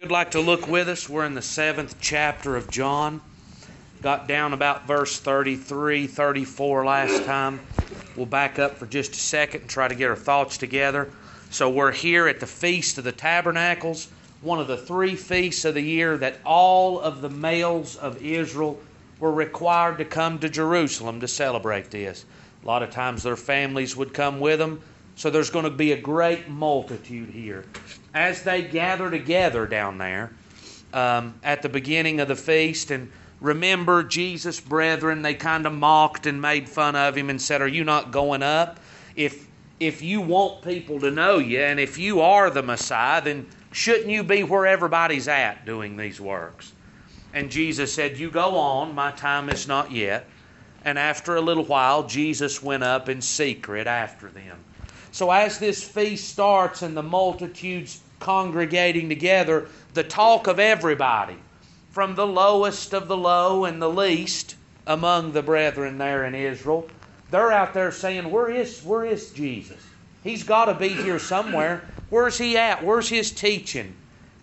[0.00, 3.20] you'd like to look with us, we're in the seventh chapter of John.
[4.00, 7.58] Got down about verse 33, 34 last time.
[8.14, 11.10] We'll back up for just a second and try to get our thoughts together.
[11.50, 14.06] So we're here at the Feast of the Tabernacles,
[14.40, 18.80] one of the three feasts of the year that all of the males of Israel
[19.18, 22.24] were required to come to Jerusalem to celebrate this.
[22.62, 24.80] A lot of times their families would come with them.
[25.18, 27.64] So there's going to be a great multitude here.
[28.14, 30.30] As they gather together down there
[30.92, 36.26] um, at the beginning of the feast, and remember Jesus' brethren, they kind of mocked
[36.26, 38.78] and made fun of him and said, Are you not going up?
[39.16, 39.48] If,
[39.80, 44.10] if you want people to know you, and if you are the Messiah, then shouldn't
[44.10, 46.72] you be where everybody's at doing these works?
[47.34, 50.26] And Jesus said, You go on, my time is not yet.
[50.84, 54.58] And after a little while, Jesus went up in secret after them.
[55.18, 61.34] So, as this feast starts and the multitudes congregating together, the talk of everybody,
[61.90, 64.54] from the lowest of the low and the least
[64.86, 66.88] among the brethren there in Israel,
[67.32, 69.84] they're out there saying, Where is, where is Jesus?
[70.22, 71.82] He's got to be here somewhere.
[72.10, 72.84] Where's he at?
[72.84, 73.96] Where's his teaching?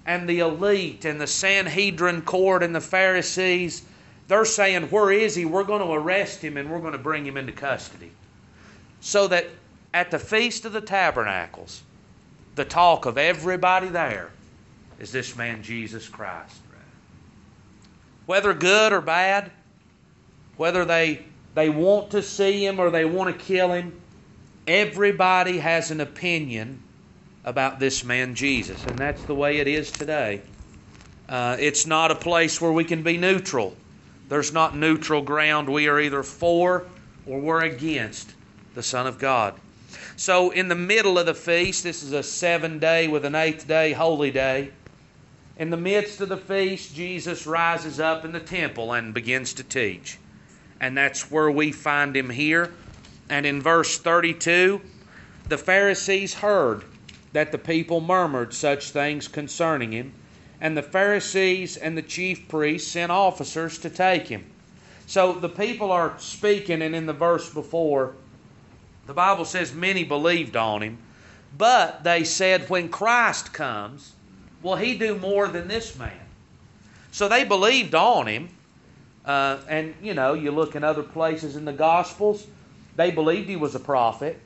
[0.05, 3.83] And the elite and the Sanhedrin court and the Pharisees,
[4.27, 5.45] they're saying, Where is he?
[5.45, 8.11] We're going to arrest him and we're going to bring him into custody.
[8.99, 9.47] So that
[9.95, 11.81] at the Feast of the Tabernacles,
[12.55, 14.29] the talk of everybody there
[14.99, 16.57] is this man Jesus Christ.
[18.25, 19.51] Whether good or bad,
[20.57, 23.97] whether they, they want to see him or they want to kill him,
[24.67, 26.81] everybody has an opinion
[27.45, 28.83] about this man Jesus.
[28.83, 30.41] And that's the way it is today.
[31.29, 33.73] Uh, it's not a place where we can be neutral.
[34.27, 35.69] There's not neutral ground.
[35.69, 36.85] We are either for
[37.25, 38.33] or we're against
[38.73, 39.53] the Son of God.
[40.17, 43.67] So, in the middle of the feast, this is a seven day with an eighth
[43.67, 44.71] day holy day.
[45.57, 49.63] In the midst of the feast, Jesus rises up in the temple and begins to
[49.63, 50.17] teach.
[50.79, 52.73] And that's where we find him here.
[53.29, 54.81] And in verse 32,
[55.49, 56.83] the Pharisees heard
[57.33, 60.13] that the people murmured such things concerning him.
[60.61, 64.45] And the Pharisees and the chief priests sent officers to take him.
[65.07, 68.15] So the people are speaking, and in the verse before,
[69.07, 70.97] the Bible says many believed on him,
[71.57, 74.13] but they said, when Christ comes,
[74.61, 76.19] will he do more than this man?
[77.11, 78.49] So they believed on him.
[79.23, 82.45] Uh, and, you know, you look in other places in the Gospels,
[82.95, 84.39] they believed he was a prophet,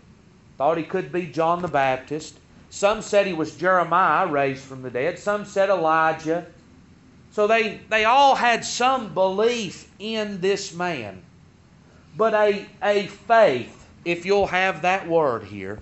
[0.57, 2.37] thought he could be John the Baptist.
[2.69, 5.17] Some said he was Jeremiah raised from the dead.
[5.19, 6.45] Some said Elijah.
[7.31, 11.21] So they, they all had some belief in this man.
[12.15, 15.79] But a, a faith if you'll have that word here,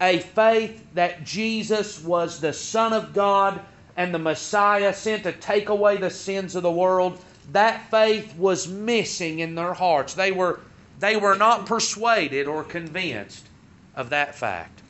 [0.00, 3.60] a faith that Jesus was the Son of God
[3.96, 8.66] and the Messiah sent to take away the sins of the world, that faith was
[8.66, 10.14] missing in their hearts.
[10.14, 10.60] They were,
[10.98, 13.46] they were not persuaded or convinced
[13.94, 14.82] of that fact.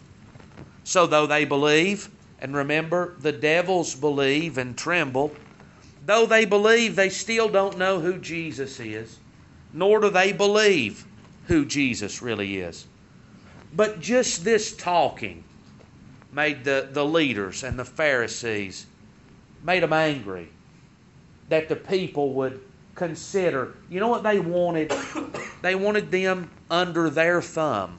[0.85, 2.09] So, though they believe,
[2.41, 5.35] and remember, the devils believe and tremble,
[6.05, 9.19] though they believe, they still don't know who Jesus is,
[9.73, 11.07] nor do they believe
[11.47, 12.87] who Jesus really is.
[13.75, 15.45] But just this talking
[16.33, 18.87] made the, the leaders and the Pharisees,
[19.63, 20.49] made them angry
[21.49, 22.61] that the people would
[22.95, 23.75] consider.
[23.89, 24.93] You know what they wanted?
[25.63, 27.99] they wanted them under their thumb.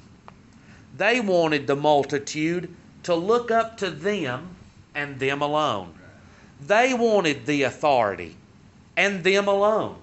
[0.98, 2.74] They wanted the multitude
[3.04, 4.56] to look up to them
[4.96, 5.94] and them alone.
[6.62, 8.36] They wanted the authority
[8.96, 9.98] and them alone.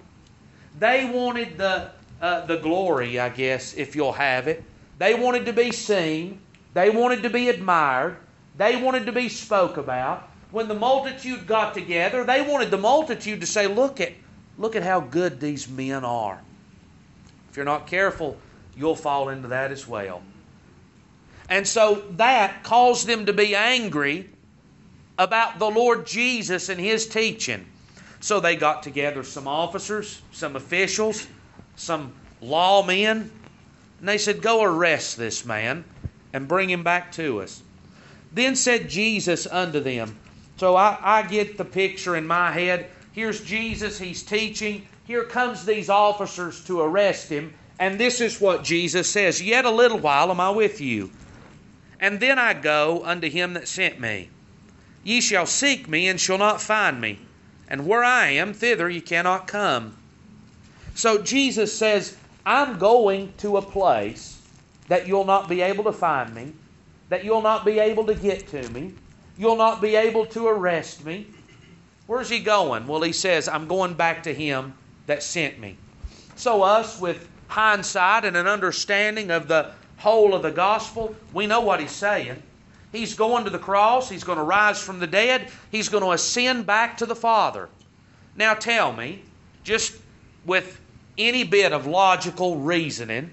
[0.77, 1.91] They wanted the
[2.23, 4.63] uh, the glory, I guess, if you'll have it.
[4.97, 6.39] They wanted to be seen.
[6.73, 8.15] They wanted to be admired.
[8.57, 10.29] They wanted to be spoke about.
[10.51, 14.13] When the multitude got together, they wanted the multitude to say, "Look at,
[14.57, 16.39] look at how good these men are."
[17.51, 18.37] If you're not careful,
[18.77, 20.21] you'll fall into that as well.
[21.49, 24.29] And so that caused them to be angry
[25.19, 27.65] about the Lord Jesus and his teaching.
[28.21, 31.27] So they got together some officers, some officials,
[31.75, 33.29] some lawmen,
[33.99, 35.85] and they said, Go arrest this man
[36.33, 37.61] and bring him back to us.
[38.31, 40.17] Then said Jesus unto them,
[40.57, 42.87] So I, I get the picture in my head.
[43.13, 44.87] Here's Jesus, he's teaching.
[45.05, 47.53] Here comes these officers to arrest him.
[47.79, 51.11] And this is what Jesus says Yet a little while am I with you.
[51.99, 54.29] And then I go unto him that sent me.
[55.03, 57.19] Ye shall seek me and shall not find me.
[57.67, 59.97] And where I am, thither ye cannot come.
[60.95, 64.41] So Jesus says, I'm going to a place
[64.87, 66.53] that you'll not be able to find me,
[67.09, 68.93] that you'll not be able to get to me,
[69.37, 71.27] you'll not be able to arrest me.
[72.05, 72.85] Where's he going?
[72.85, 74.73] Well, he says, I'm going back to him
[75.07, 75.77] that sent me.
[76.35, 81.61] So, us, with hindsight and an understanding of the whole of the gospel, we know
[81.61, 82.41] what he's saying.
[82.91, 86.11] He's going to the cross, he's going to rise from the dead, he's going to
[86.11, 87.69] ascend back to the Father.
[88.35, 89.23] Now, tell me,
[89.63, 89.95] just
[90.45, 90.79] with
[91.17, 93.31] any bit of logical reasoning,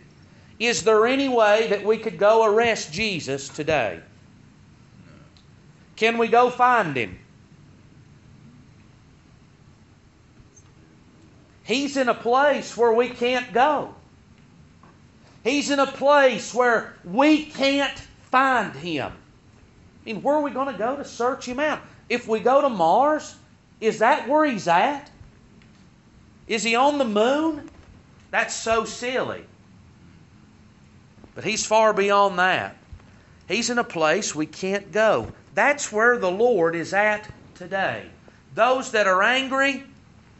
[0.58, 4.00] is there any way that we could go arrest Jesus today?
[5.96, 7.18] Can we go find him?
[11.64, 13.94] He's in a place where we can't go.
[15.44, 17.96] He's in a place where we can't
[18.30, 19.12] find him.
[19.12, 21.80] I mean, where are we going to go to search him out?
[22.08, 23.36] If we go to Mars,
[23.80, 25.10] is that where he's at?
[26.48, 27.69] Is he on the moon?
[28.30, 29.44] That's so silly.
[31.34, 32.76] But he's far beyond that.
[33.48, 35.32] He's in a place we can't go.
[35.54, 38.06] That's where the Lord is at today.
[38.54, 39.84] Those that are angry,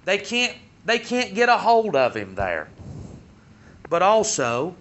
[0.04, 2.68] they can't they can't get a hold of him there.
[3.88, 4.74] But also,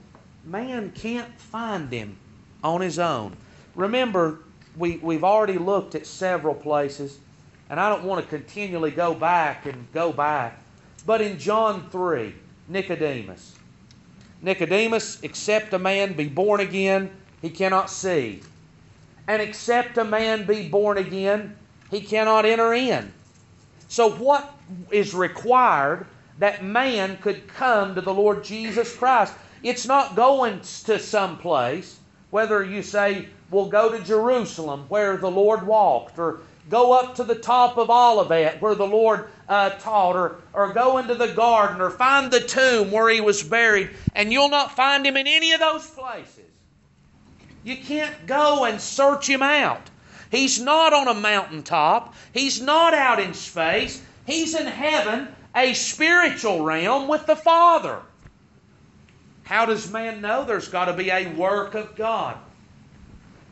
[0.45, 2.17] man can't find him
[2.63, 3.35] on his own.
[3.75, 4.39] Remember,
[4.77, 7.19] we, we've already looked at several places,
[7.69, 10.61] and I don't want to continually go back and go back.
[11.05, 12.33] But in John 3,
[12.69, 13.55] Nicodemus.
[14.41, 17.09] Nicodemus, except a man be born again,
[17.41, 18.41] he cannot see.
[19.27, 21.57] And except a man be born again,
[21.91, 23.11] he cannot enter in.
[23.87, 24.53] So, what
[24.91, 26.05] is required
[26.37, 29.33] that man could come to the Lord Jesus Christ?
[29.63, 31.99] It's not going to some place,
[32.29, 37.23] whether you say, we'll go to Jerusalem where the Lord walked, or go up to
[37.23, 41.81] the top of Olivet where the Lord uh, taught, or, or go into the garden,
[41.81, 45.51] or find the tomb where he was buried, and you'll not find him in any
[45.53, 46.45] of those places.
[47.63, 49.89] You can't go and search him out.
[50.31, 52.13] He's not on a mountaintop.
[52.31, 54.01] He's not out in space.
[54.25, 57.99] He's in heaven, a spiritual realm with the Father.
[59.43, 60.45] How does man know?
[60.45, 62.37] There's got to be a work of God.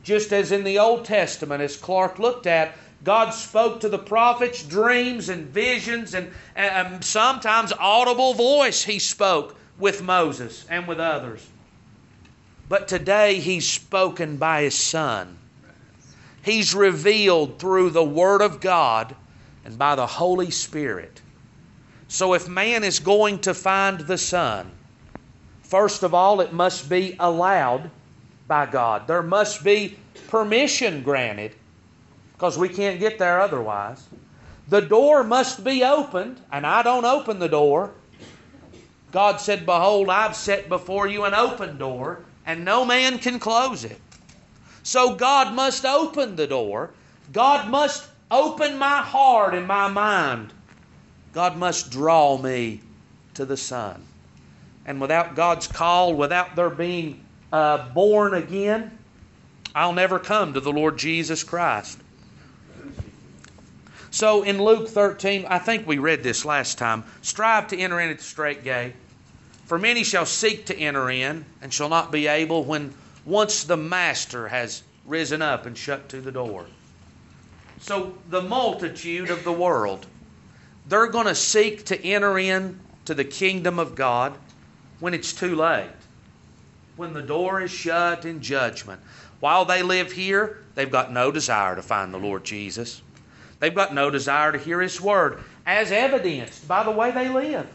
[0.03, 4.63] Just as in the Old Testament, as Clark looked at, God spoke to the prophets
[4.63, 11.47] dreams and visions, and, and sometimes audible voice He spoke with Moses and with others.
[12.67, 15.37] But today He's spoken by His Son.
[16.41, 19.15] He's revealed through the Word of God
[19.63, 21.21] and by the Holy Spirit.
[22.07, 24.71] So if man is going to find the Son,
[25.61, 27.91] first of all, it must be allowed
[28.47, 29.07] by God.
[29.07, 29.97] There must be
[30.29, 31.53] permission granted
[32.37, 34.05] because we can't get there otherwise.
[34.69, 37.91] The door must be opened, and I don't open the door.
[39.11, 43.83] God said, Behold, I've set before you an open door, and no man can close
[43.83, 43.99] it.
[44.83, 46.91] So God must open the door.
[47.33, 50.53] God must open my heart and my mind.
[51.33, 52.81] God must draw me
[53.33, 54.03] to the Son.
[54.85, 58.97] And without God's call, without there being uh, born again,
[59.73, 61.99] I'll never come to the Lord Jesus Christ.
[64.17, 68.09] So in Luke 13, I think we read this last time strive to enter in
[68.09, 68.95] at the strait gate.
[69.65, 73.77] For many shall seek to enter in and shall not be able when once the
[73.77, 76.65] master has risen up and shut to the door.
[77.79, 80.07] So the multitude of the world,
[80.87, 84.33] they're going to seek to enter in to the kingdom of God
[84.99, 85.91] when it's too late.
[86.95, 88.99] When the door is shut in judgment.
[89.41, 93.03] While they live here, they've got no desire to find the Lord Jesus.
[93.59, 97.67] They've got no desire to hear His word, as evidenced by the way they live,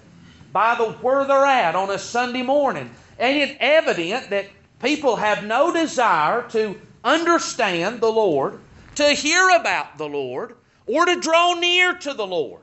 [0.53, 2.91] by the where they're at on a Sunday morning.
[3.19, 4.47] Ain't it evident that
[4.83, 8.59] People have no desire to understand the Lord,
[8.97, 12.62] to hear about the Lord, or to draw near to the Lord.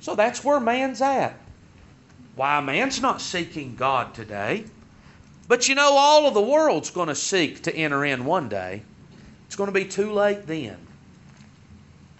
[0.00, 1.38] So that's where man's at.
[2.34, 4.64] Why, man's not seeking God today.
[5.46, 8.82] But you know, all of the world's going to seek to enter in one day.
[9.46, 10.78] It's going to be too late then.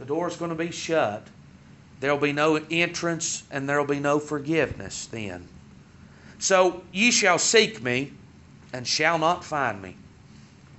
[0.02, 1.28] The door's going to be shut.
[2.00, 5.46] There'll be no entrance and there'll be no forgiveness then.
[6.40, 8.10] So ye shall seek me,
[8.72, 9.94] and shall not find me.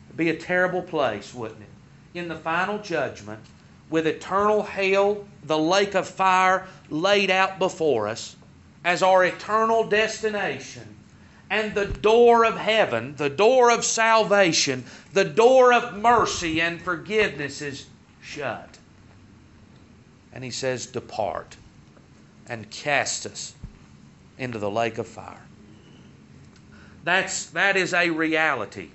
[0.08, 2.20] It'd be a terrible place, wouldn't it?
[2.20, 3.39] In the final judgment,
[3.89, 8.36] with eternal hell, the lake of fire laid out before us
[8.84, 10.98] as our eternal destination,
[11.50, 17.62] and the door of heaven, the door of salvation, the door of mercy and forgiveness
[17.62, 17.86] is
[18.22, 18.73] shut.
[20.33, 21.55] And he says, Depart
[22.47, 23.53] and cast us
[24.37, 25.41] into the lake of fire.
[27.03, 28.89] That's, that is a reality.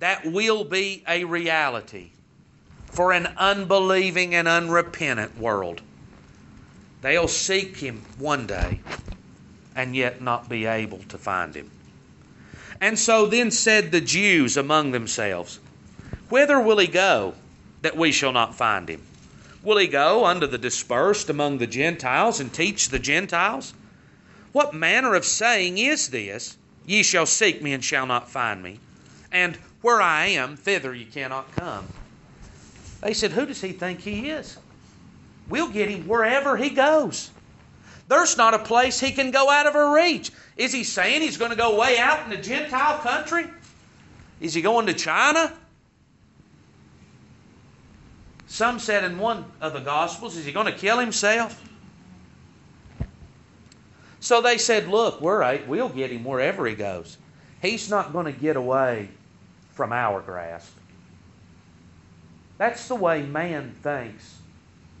[0.00, 2.10] That will be a reality
[2.86, 5.80] for an unbelieving and unrepentant world.
[7.00, 8.80] They'll seek him one day
[9.74, 11.70] and yet not be able to find him.
[12.80, 15.58] And so then said the Jews among themselves,
[16.28, 17.34] Whither will he go
[17.82, 19.02] that we shall not find him?
[19.64, 23.72] Will he go unto the dispersed among the Gentiles and teach the Gentiles?
[24.52, 26.56] What manner of saying is this?
[26.86, 28.78] Ye shall seek me and shall not find me.
[29.32, 31.88] And where I am, thither ye cannot come.
[33.00, 34.58] They said, Who does he think he is?
[35.48, 37.30] We'll get him wherever he goes.
[38.06, 40.30] There's not a place he can go out of our reach.
[40.58, 43.46] Is he saying he's going to go way out in the Gentile country?
[44.40, 45.52] Is he going to China?
[48.54, 51.60] Some said in one of the Gospels, is he going to kill himself?
[54.20, 55.66] So they said, Look, we're right.
[55.66, 57.16] We'll get him wherever he goes.
[57.60, 59.08] He's not going to get away
[59.72, 60.72] from our grasp.
[62.56, 64.38] That's the way man thinks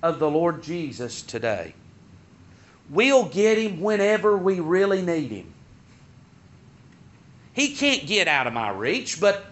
[0.02, 1.74] of the Lord Jesus today.
[2.90, 5.54] We'll get him whenever we really need him.
[7.52, 9.44] He can't get out of my reach, but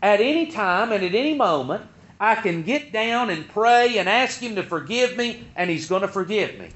[0.00, 1.84] at any time and at any moment,
[2.20, 6.02] I can get down and pray and ask him to forgive me, and he's going
[6.02, 6.68] to forgive me.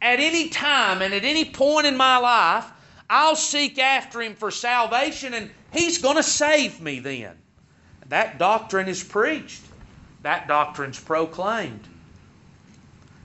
[0.00, 2.70] At any time and at any point in my life,
[3.10, 7.36] I'll seek after him for salvation, and he's going to save me then.
[8.08, 9.62] That doctrine is preached,
[10.22, 11.88] that doctrine's proclaimed.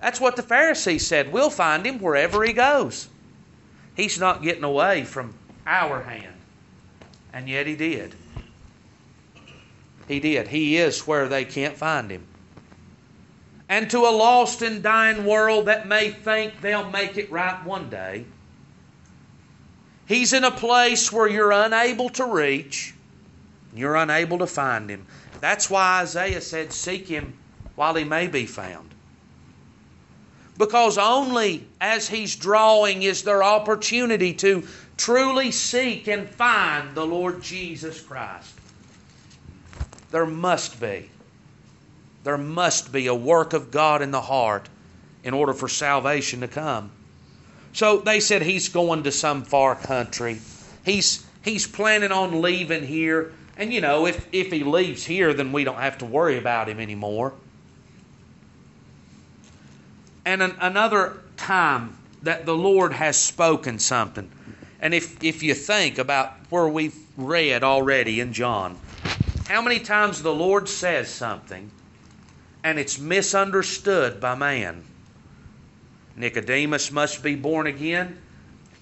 [0.02, 1.32] That's what the Pharisees said.
[1.32, 3.08] We'll find him wherever he goes.
[3.96, 5.34] He's not getting away from
[5.66, 6.34] our hand.
[7.34, 8.14] And yet he did.
[10.08, 10.48] He did.
[10.48, 12.26] He is where they can't find him.
[13.68, 17.90] And to a lost and dying world that may think they'll make it right one
[17.90, 18.26] day,
[20.06, 22.94] he's in a place where you're unable to reach,
[23.74, 25.06] you're unable to find him.
[25.42, 27.34] That's why Isaiah said, Seek him
[27.76, 28.96] while he may be found.
[30.58, 34.66] Because only as He's drawing is there opportunity to
[34.98, 38.55] truly seek and find the Lord Jesus Christ.
[40.16, 41.10] There must be.
[42.24, 44.70] There must be a work of God in the heart
[45.26, 46.90] in order for salvation to come.
[47.74, 50.40] So they said he's going to some far country.
[50.86, 53.34] He's he's planning on leaving here.
[53.58, 56.70] And you know, if, if he leaves here, then we don't have to worry about
[56.70, 57.34] him anymore.
[60.24, 64.32] And an, another time that the Lord has spoken something.
[64.80, 68.80] And if, if you think about where we've read already in John,
[69.48, 71.70] how many times the Lord says something
[72.64, 74.84] and it's misunderstood by man?
[76.16, 78.18] Nicodemus must be born again.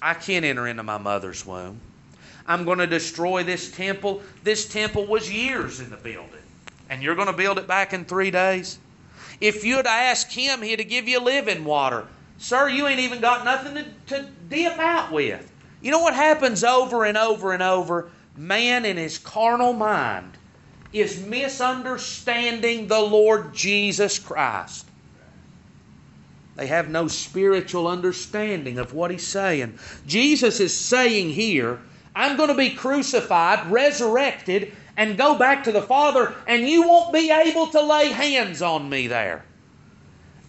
[0.02, 1.80] I can't enter into my mother's womb.
[2.48, 4.22] I'm going to destroy this temple.
[4.44, 6.30] This temple was years in the building.
[6.90, 8.80] And you're going to build it back in three days?
[9.42, 12.08] If you'd ask him, he'd give you living water.
[12.38, 15.50] Sir, you ain't even got nothing to, to dip out with.
[15.82, 18.10] You know what happens over and over and over?
[18.38, 20.38] Man in his carnal mind
[20.94, 24.86] is misunderstanding the Lord Jesus Christ.
[26.56, 29.80] They have no spiritual understanding of what he's saying.
[30.06, 31.80] Jesus is saying here,
[32.16, 37.12] I'm going to be crucified, resurrected, and go back to the Father, and you won't
[37.12, 39.44] be able to lay hands on me there.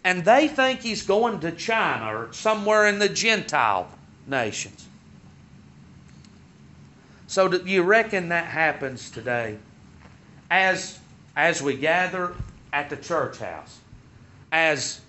[0.04, 3.88] And they think he's going to China or somewhere in the Gentile
[4.26, 4.86] nations.
[7.26, 9.56] So, do you reckon that happens today?
[10.50, 10.98] As,
[11.36, 12.34] as we gather
[12.72, 13.78] at the church house,
[14.52, 15.00] as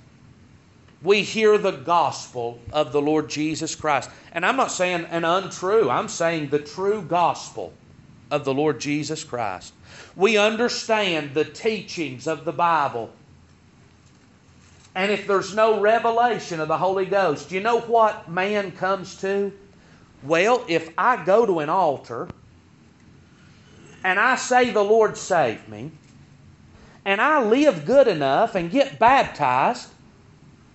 [1.06, 4.10] we hear the gospel of the Lord Jesus Christ.
[4.32, 7.74] And I'm not saying an untrue, I'm saying the true gospel
[8.32, 9.74] of the Lord Jesus Christ.
[10.16, 13.12] We understand the teachings of the Bible.
[14.96, 19.52] And if there's no revelation of the Holy Ghost, you know what man comes to?
[20.24, 22.28] Well, if I go to an altar
[24.06, 25.90] and I say, The Lord saved me,
[27.06, 29.90] and I live good enough and get baptized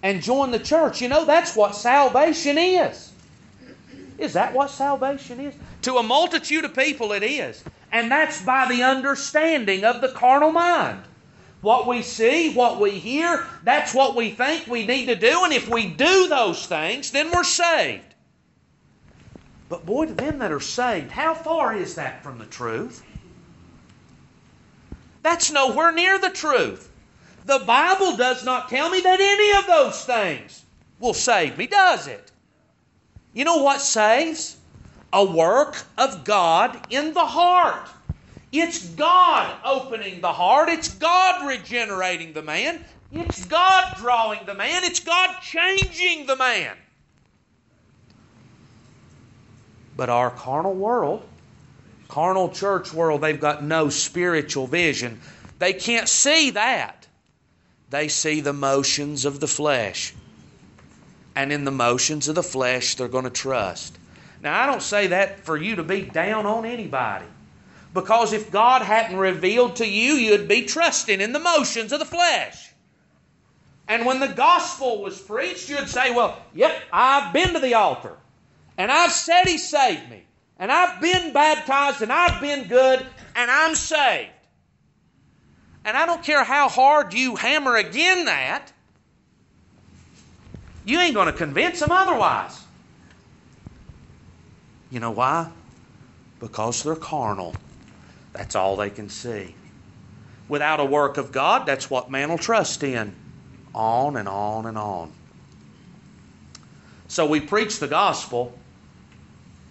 [0.02, 3.12] and join the church, you know, that's what salvation is.
[4.18, 5.54] Is that what salvation is?
[5.82, 7.62] To a multitude of people, it is.
[7.92, 11.02] And that's by the understanding of the carnal mind.
[11.60, 15.44] What we see, what we hear, that's what we think we need to do.
[15.44, 18.14] And if we do those things, then we're saved.
[19.68, 23.04] But boy, to them that are saved, how far is that from the truth?
[25.22, 26.90] That's nowhere near the truth.
[27.44, 30.64] The Bible does not tell me that any of those things
[30.98, 32.30] will save me, does it?
[33.32, 34.56] You know what saves?
[35.12, 37.88] A work of God in the heart.
[38.52, 40.68] It's God opening the heart.
[40.68, 42.84] It's God regenerating the man.
[43.10, 44.84] It's God drawing the man.
[44.84, 46.76] It's God changing the man.
[49.96, 51.29] But our carnal world,
[52.10, 55.20] carnal church world, they've got no spiritual vision.
[55.58, 57.06] They can't see that.
[57.90, 60.14] They see the motions of the flesh.
[61.34, 63.96] And in the motions of the flesh, they're going to trust.
[64.42, 67.26] Now, I don't say that for you to be down on anybody.
[67.92, 72.04] Because if God hadn't revealed to you, you'd be trusting in the motions of the
[72.04, 72.70] flesh.
[73.88, 78.16] And when the gospel was preached, you'd say, Well, yep, I've been to the altar.
[78.78, 80.24] And I've said He saved me.
[80.60, 84.30] And I've been baptized and I've been good and I'm saved.
[85.86, 88.70] And I don't care how hard you hammer again that,
[90.84, 92.62] you ain't going to convince them otherwise.
[94.90, 95.50] You know why?
[96.40, 97.54] Because they're carnal.
[98.34, 99.54] That's all they can see.
[100.46, 103.14] Without a work of God, that's what man will trust in.
[103.74, 105.12] On and on and on.
[107.08, 108.58] So we preach the gospel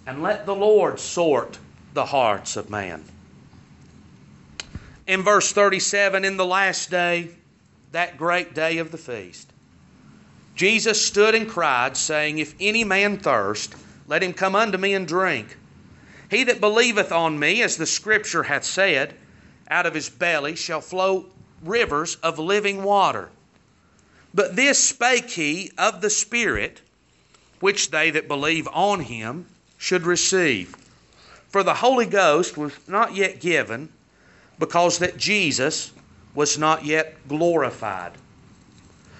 [0.09, 1.59] and let the Lord sort
[1.93, 3.03] the hearts of man.
[5.05, 7.29] In verse 37, in the last day,
[7.91, 9.53] that great day of the feast,
[10.55, 13.75] Jesus stood and cried, saying, If any man thirst,
[14.07, 15.55] let him come unto me and drink.
[16.31, 19.13] He that believeth on me, as the Scripture hath said,
[19.69, 21.27] out of his belly shall flow
[21.63, 23.29] rivers of living water.
[24.33, 26.81] But this spake he of the Spirit,
[27.59, 29.45] which they that believe on him
[29.79, 30.75] should receive.
[31.47, 33.89] For the Holy Ghost was not yet given,
[34.59, 35.91] because that Jesus
[36.35, 38.11] was not yet glorified.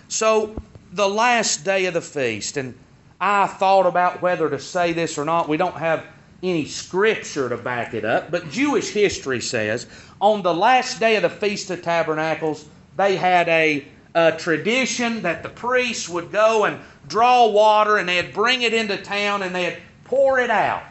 [0.10, 0.62] So,
[0.92, 2.76] the last day of the feast, and
[3.22, 5.50] I thought about whether to say this or not.
[5.50, 6.06] We don't have
[6.42, 9.88] any scripture to back it up, but Jewish history says
[10.22, 13.86] on the last day of the Feast of Tabernacles, they had a,
[14.16, 18.96] a tradition that the priests would go and draw water and they'd bring it into
[18.98, 19.78] town and they'd
[20.10, 20.84] pour it out.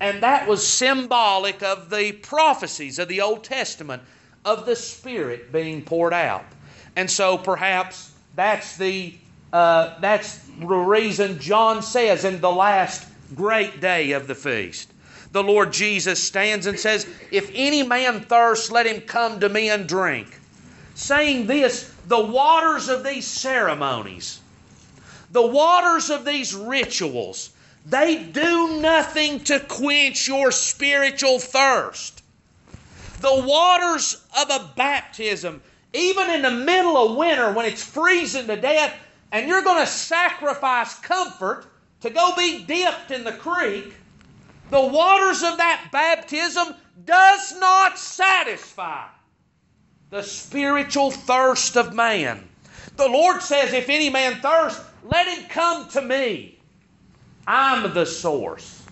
[0.00, 4.02] And that was symbolic of the prophecies of the Old Testament
[4.44, 6.44] of the Spirit being poured out.
[6.96, 9.14] And so perhaps that's the
[9.52, 14.90] uh, that's the reason John says in the last great day of the feast.
[15.30, 19.70] The Lord Jesus stands and says, If any man thirst, let him come to me
[19.70, 20.40] and drink.
[20.96, 24.40] Saying this, the waters of these ceremonies,
[25.30, 27.50] the waters of these rituals,
[27.84, 32.22] they do nothing to quench your spiritual thirst.
[33.20, 38.56] The waters of a baptism, even in the middle of winter when it's freezing to
[38.56, 38.94] death,
[39.32, 41.66] and you're going to sacrifice comfort
[42.00, 43.94] to go be dipped in the creek,
[44.70, 49.06] the waters of that baptism does not satisfy
[50.10, 52.48] the spiritual thirst of man.
[52.96, 56.53] The Lord says, If any man thirst, let him come to me.
[57.46, 58.82] I'm the source.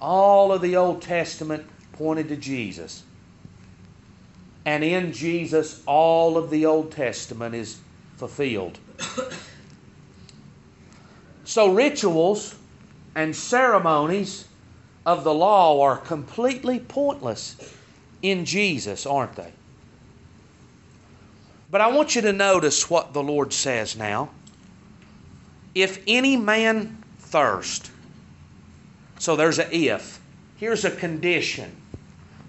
[0.00, 3.02] All of the Old Testament pointed to Jesus.
[4.64, 7.80] And in Jesus, all of the Old Testament is
[8.16, 8.78] fulfilled.
[11.44, 12.54] So, rituals
[13.14, 14.46] and ceremonies
[15.06, 17.56] of the law are completely pointless
[18.20, 19.52] in Jesus, aren't they?
[21.70, 24.28] But I want you to notice what the Lord says now.
[25.74, 27.90] If any man thirst,
[29.18, 30.20] so there's a if.
[30.56, 31.74] Here's a condition.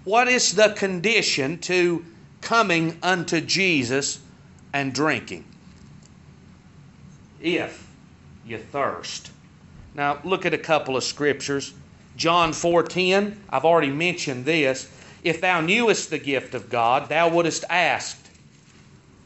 [0.04, 2.04] What is the condition to
[2.40, 4.20] coming unto Jesus
[4.72, 5.44] and drinking?
[7.40, 7.86] If
[8.46, 9.30] you thirst.
[9.94, 11.72] Now, look at a couple of scriptures.
[12.16, 14.88] John 4:10, I've already mentioned this.
[15.22, 18.28] If thou knewest the gift of God, thou wouldst asked,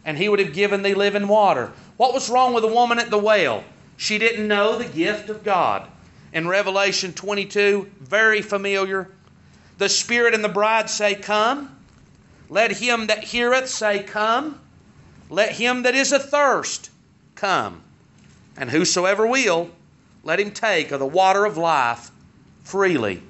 [0.05, 1.73] and he would have given thee living water.
[1.97, 3.65] What was wrong with the woman at the well?
[3.97, 5.89] She didn't know the gift of God.
[6.33, 9.09] In Revelation 22, very familiar,
[9.79, 11.77] the Spirit and the bride say, Come.
[12.49, 14.61] Let him that heareth say, Come.
[15.31, 16.91] Let him that is athirst
[17.35, 17.83] come.
[18.57, 19.71] And whosoever will,
[20.23, 22.11] let him take of the water of life
[22.63, 23.23] freely.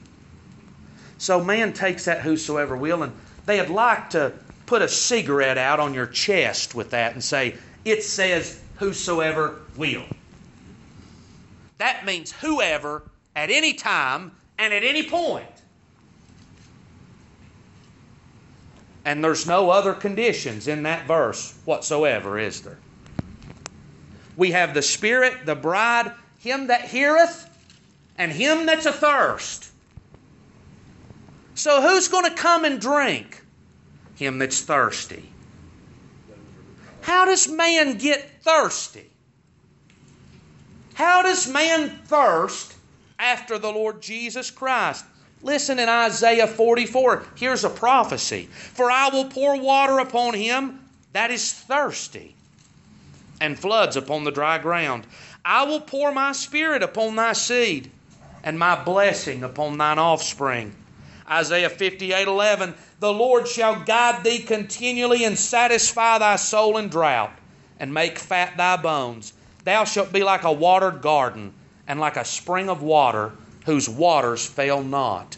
[1.18, 3.12] So man takes that whosoever will, and
[3.46, 4.33] they'd like to
[4.66, 10.05] put a cigarette out on your chest with that and say, it says whosoever will.
[11.78, 13.02] That means whoever,
[13.34, 15.46] at any time, and at any point.
[19.04, 22.78] And there's no other conditions in that verse whatsoever, is there?
[24.37, 27.46] We have the Spirit, the bride, him that heareth,
[28.16, 29.70] and him that's athirst.
[31.54, 33.44] So who's going to come and drink?
[34.16, 35.30] Him that's thirsty.
[37.02, 39.10] How does man get thirsty?
[40.94, 42.74] How does man thirst
[43.18, 45.04] after the Lord Jesus Christ?
[45.42, 47.24] Listen in Isaiah 44.
[47.35, 50.80] Here's a prophecy For I will pour water upon him
[51.12, 52.35] that is thirsty,
[53.40, 55.07] and floods upon the dry ground.
[55.44, 57.90] I will pour my spirit upon thy seed,
[58.42, 60.74] and my blessing upon thine offspring.
[61.28, 62.74] Isaiah 58 11.
[63.00, 67.33] The Lord shall guide thee continually and satisfy thy soul in drought,
[67.80, 69.33] and make fat thy bones.
[69.64, 71.53] Thou shalt be like a watered garden,
[71.88, 73.33] and like a spring of water
[73.64, 75.37] whose waters fail not.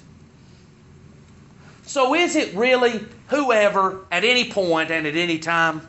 [1.85, 5.89] So, is it really whoever at any point and at any time?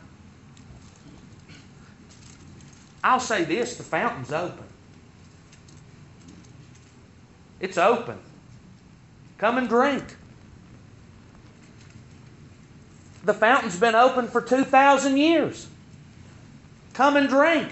[3.04, 4.65] I'll say this the fountain's open.
[7.60, 8.19] It's open.
[9.38, 10.04] Come and drink.
[13.23, 15.67] The fountain's been open for 2,000 years.
[16.93, 17.71] Come and drink.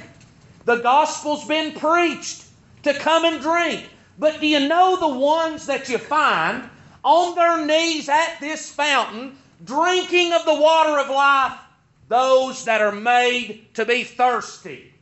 [0.65, 2.43] The gospel's been preached
[2.83, 3.87] to come and drink.
[4.17, 6.69] But do you know the ones that you find
[7.03, 11.59] on their knees at this fountain, drinking of the water of life?
[12.07, 14.93] Those that are made to be thirsty.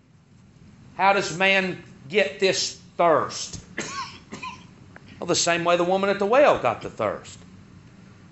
[0.95, 3.63] How does man get this thirst?
[5.19, 7.39] well, the same way the woman at the well got the thirst.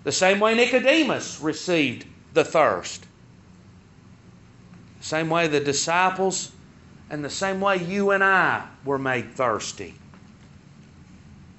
[0.03, 3.05] The same way Nicodemus received the thirst.
[4.99, 6.51] The same way the disciples
[7.11, 9.93] and the same way you and I were made thirsty.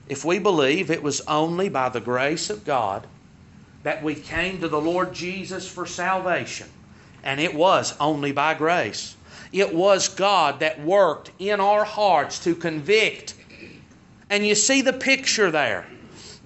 [0.08, 3.06] If we believe it was only by the grace of God
[3.82, 6.68] that we came to the Lord Jesus for salvation,
[7.22, 9.14] and it was only by grace,
[9.52, 13.34] it was God that worked in our hearts to convict.
[14.30, 15.86] And you see the picture there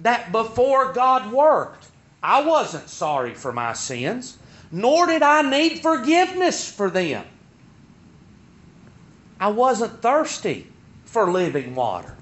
[0.01, 1.87] that before God worked,
[2.21, 4.37] I wasn't sorry for my sins,
[4.69, 7.23] nor did I need forgiveness for them.
[9.39, 10.67] I wasn't thirsty
[11.05, 12.15] for living water.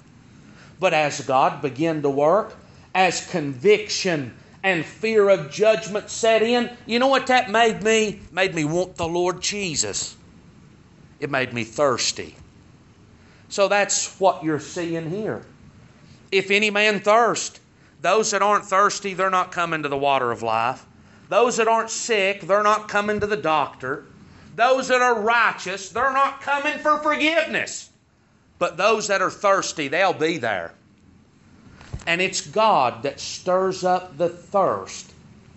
[0.79, 2.55] But as God began to work,
[2.93, 8.19] as conviction and fear of judgment set in, you know what that made me?
[8.31, 10.15] Made me want the Lord Jesus.
[11.19, 12.35] It made me thirsty.
[13.49, 15.45] So that's what you're seeing here.
[16.31, 17.59] If any man thirst,
[18.01, 20.85] those that aren't thirsty, they're not coming to the water of life.
[21.29, 24.05] Those that aren't sick, they're not coming to the doctor.
[24.55, 27.89] Those that are righteous, they're not coming for forgiveness.
[28.57, 30.73] But those that are thirsty, they'll be there.
[32.07, 35.11] And it's God that stirs up the thirst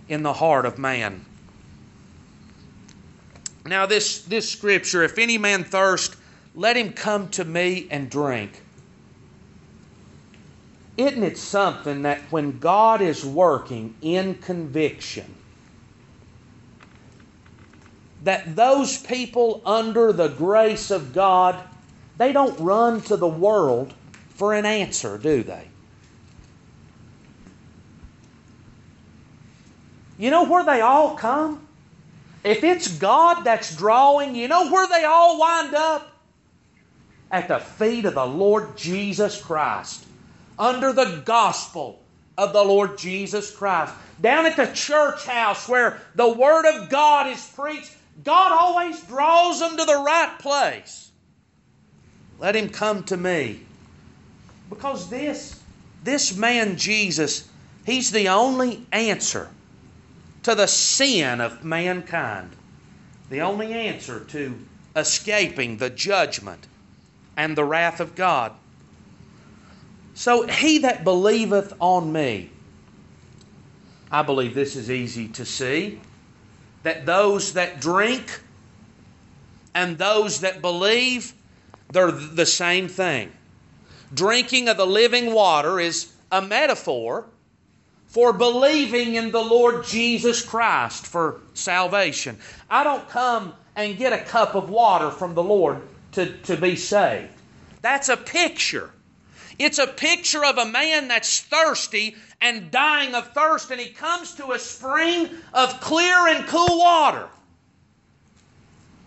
[0.09, 1.25] in the heart of man.
[3.67, 6.17] Now, this, this scripture, if any man thirst,
[6.55, 8.63] let him come to me and drink.
[10.97, 15.38] Isn't it something that when God is working in conviction,
[18.25, 21.57] that those people under the grace of God,
[22.17, 23.95] they don't run to the world
[24.31, 25.69] for an answer, do they?
[30.19, 31.67] You know where they all come?
[32.43, 36.11] If it's God that's drawing, you know where they all wind up?
[37.31, 40.05] At the feet of the Lord Jesus Christ,
[40.59, 42.01] under the gospel
[42.39, 43.93] of the Lord Jesus Christ.
[44.23, 47.93] Down at the church house where the Word of God is preached,
[48.25, 51.11] God always draws them to the right place.
[52.39, 53.61] Let him come to me.
[54.69, 55.61] Because this,
[56.05, 57.49] this man Jesus,
[57.87, 59.49] he's the only answer
[60.43, 62.51] to the sin of mankind.
[63.31, 64.59] The only answer to
[64.97, 66.67] escaping the judgment
[67.37, 68.53] and the wrath of God.
[70.15, 72.51] So, he that believeth on me,
[74.11, 76.01] I believe this is easy to see
[76.83, 78.41] that those that drink
[79.75, 81.33] and those that believe,
[81.93, 83.33] they're the same thing.
[84.13, 87.27] Drinking of the living water is a metaphor
[88.07, 92.39] for believing in the Lord Jesus Christ for salvation.
[92.71, 95.81] I don't come and get a cup of water from the Lord
[96.13, 97.33] to, to be saved.
[97.83, 98.91] That's a picture.
[99.59, 104.35] It's a picture of a man that's thirsty and dying of thirst, and he comes
[104.37, 107.29] to a spring of clear and cool water.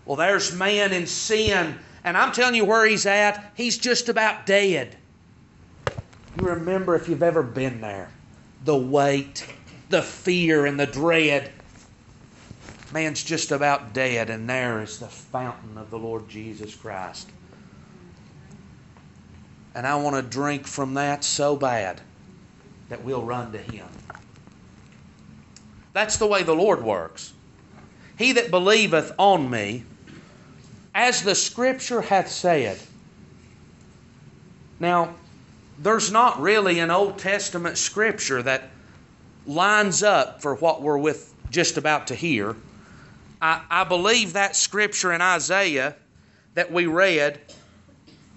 [0.04, 3.52] Well, there's man in sin, and I'm telling you where he's at.
[3.54, 4.96] He's just about dead.
[6.36, 8.10] You remember if you've ever been there
[8.64, 9.46] the weight,
[9.88, 11.50] the fear, and the dread.
[12.92, 17.28] Man's just about dead, and there is the fountain of the Lord Jesus Christ.
[19.74, 22.00] And I want to drink from that so bad
[22.88, 23.86] that we'll run to Him.
[25.92, 27.32] That's the way the Lord works.
[28.18, 29.84] He that believeth on me,
[30.94, 32.78] as the Scripture hath said.
[34.78, 35.14] Now,
[35.78, 38.70] there's not really an Old Testament Scripture that
[39.46, 42.56] lines up for what we're with just about to hear.
[43.40, 45.96] I, I believe that Scripture in Isaiah
[46.54, 47.40] that we read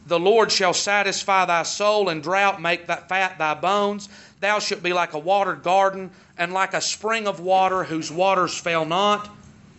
[0.05, 4.07] the Lord shall satisfy thy soul, and drought make that fat thy bones.
[4.39, 8.57] Thou shalt be like a watered garden, and like a spring of water whose waters
[8.57, 9.29] fail not.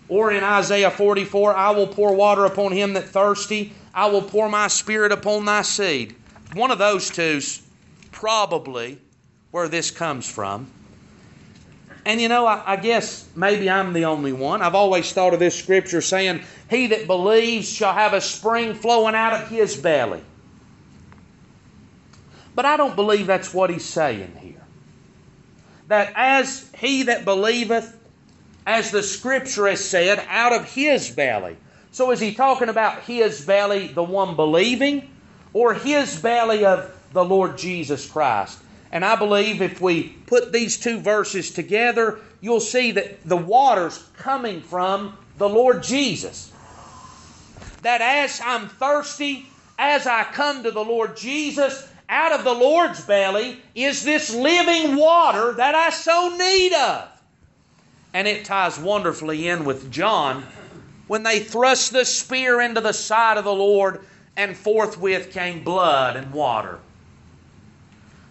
[0.08, 3.72] Or in Isaiah 44, I will pour water upon him that thirsty.
[3.94, 6.14] I will pour my spirit upon thy seed.
[6.54, 7.62] One of those two's
[8.12, 8.98] probably
[9.50, 10.70] where this comes from.
[12.06, 14.62] And you know, I, I, guess maybe I'm the only one.
[14.62, 19.16] I've always thought of this scripture saying, He that believes shall have a spring flowing
[19.16, 20.22] out of his belly.
[22.54, 24.62] But I don't believe that's what he's saying here.
[25.88, 27.98] That as he that believeth,
[28.64, 31.56] as the scripture has said, out of his belly.
[31.90, 35.10] So is he talking about his belly, the one believing,
[35.52, 38.60] or his belly of the Lord Jesus Christ?
[38.92, 44.02] And I believe if we put these two verses together, you'll see that the water's
[44.16, 46.52] coming from the Lord Jesus.
[47.82, 49.46] That as I'm thirsty,
[49.78, 54.96] as I come to the Lord Jesus, out of the Lord's belly is this living
[54.96, 57.08] water that I so need of.
[58.14, 60.44] And it ties wonderfully in with John
[61.06, 64.00] when they thrust the spear into the side of the Lord,
[64.36, 66.78] and forthwith came blood and water.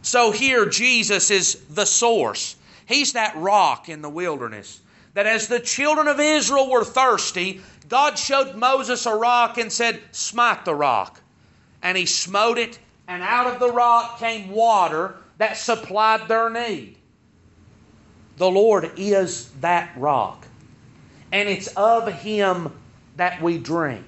[0.05, 2.57] So here, Jesus is the source.
[2.85, 4.79] He's that rock in the wilderness.
[5.15, 9.99] That as the children of Israel were thirsty, God showed Moses a rock and said,
[10.11, 11.21] Smite the rock.
[11.81, 16.97] And he smote it, and out of the rock came water that supplied their need.
[18.37, 20.45] The Lord is that rock,
[21.31, 22.71] and it's of Him
[23.15, 24.05] that we drink.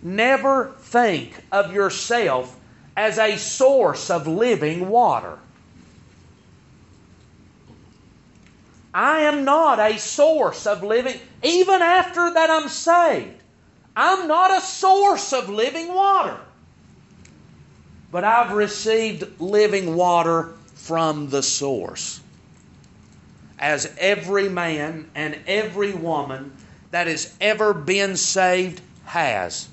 [0.00, 2.57] Never think of yourself
[2.98, 5.38] as a source of living water.
[8.92, 13.40] I am not a source of living, even after that I'm saved.
[13.94, 16.40] I'm not a source of living water.
[18.10, 22.20] But I've received living water from the source.
[23.60, 26.50] As every man and every woman
[26.90, 29.68] that has ever been saved has.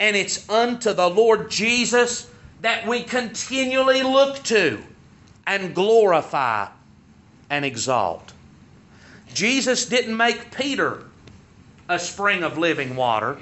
[0.00, 2.28] And it's unto the Lord Jesus
[2.60, 4.82] that we continually look to
[5.46, 6.68] and glorify
[7.50, 8.32] and exalt.
[9.32, 11.04] Jesus didn't make Peter
[11.88, 13.38] a spring of living water,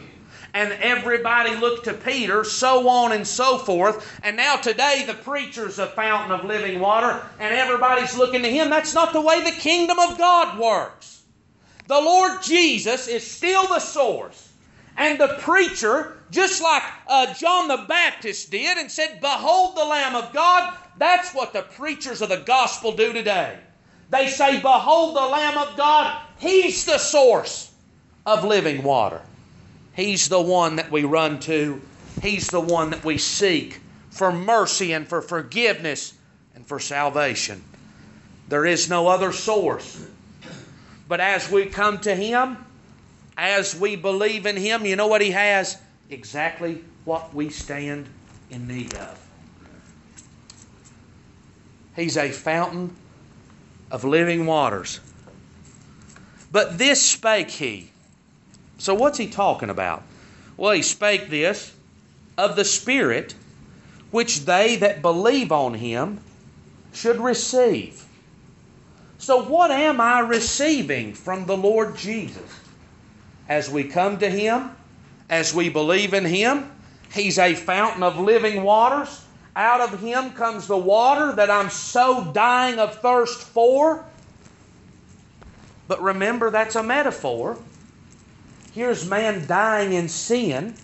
[0.54, 4.18] and everybody looked to Peter, so on and so forth.
[4.22, 8.70] And now today the preacher's a fountain of living water, and everybody's looking to him.
[8.70, 11.22] That's not the way the kingdom of God works.
[11.88, 14.52] The Lord Jesus is still the source,
[14.96, 20.14] and the preacher just like uh, John the Baptist did and said, Behold the Lamb
[20.14, 20.74] of God.
[20.98, 23.58] That's what the preachers of the gospel do today.
[24.10, 26.22] They say, Behold the Lamb of God.
[26.38, 27.72] He's the source
[28.24, 29.20] of living water.
[29.94, 31.80] He's the one that we run to.
[32.22, 33.80] He's the one that we seek
[34.10, 36.14] for mercy and for forgiveness
[36.54, 37.62] and for salvation.
[38.48, 40.06] There is no other source.
[41.08, 42.65] But as we come to Him,
[43.36, 45.78] as we believe in Him, you know what He has?
[46.10, 48.08] exactly what we stand
[48.50, 49.22] in need of.
[51.94, 52.94] He's a fountain
[53.90, 55.00] of living waters.
[56.52, 57.90] But this spake he.
[58.78, 60.02] So, what's he talking about?
[60.56, 61.74] Well, he spake this
[62.36, 63.34] of the Spirit
[64.10, 66.20] which they that believe on him
[66.92, 68.04] should receive.
[69.18, 72.65] So, what am I receiving from the Lord Jesus?
[73.48, 74.70] As we come to him,
[75.28, 76.70] as we believe in Him.
[77.12, 79.24] He's a fountain of living waters.
[79.54, 84.04] Out of Him comes the water that I'm so dying of thirst for.
[85.88, 87.56] But remember, that's a metaphor.
[88.72, 90.74] Here's man dying in sin,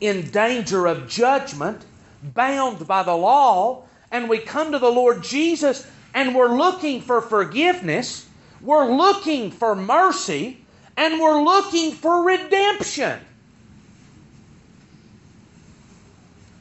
[0.00, 1.84] in danger of judgment,
[2.22, 7.22] bound by the law, and we come to the Lord Jesus and we're looking for
[7.22, 8.28] forgiveness,
[8.60, 10.61] we're looking for mercy,
[10.96, 13.20] and we're looking for redemption.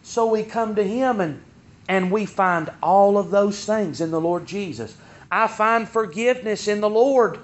[0.03, 1.41] So we come to Him and,
[1.87, 4.95] and we find all of those things in the Lord Jesus.
[5.31, 7.39] I find forgiveness in the Lord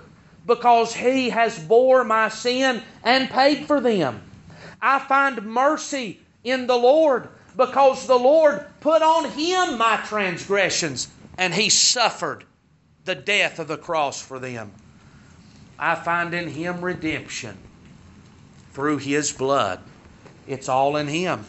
[0.45, 4.21] because He has bore my sin and paid for them.
[4.81, 11.53] I find mercy in the Lord because the Lord put on Him my transgressions and
[11.53, 12.43] He suffered
[13.05, 14.71] the death of the cross for them.
[15.79, 17.57] I find in Him redemption
[18.73, 19.79] through His blood.
[20.47, 21.45] It's all in Him.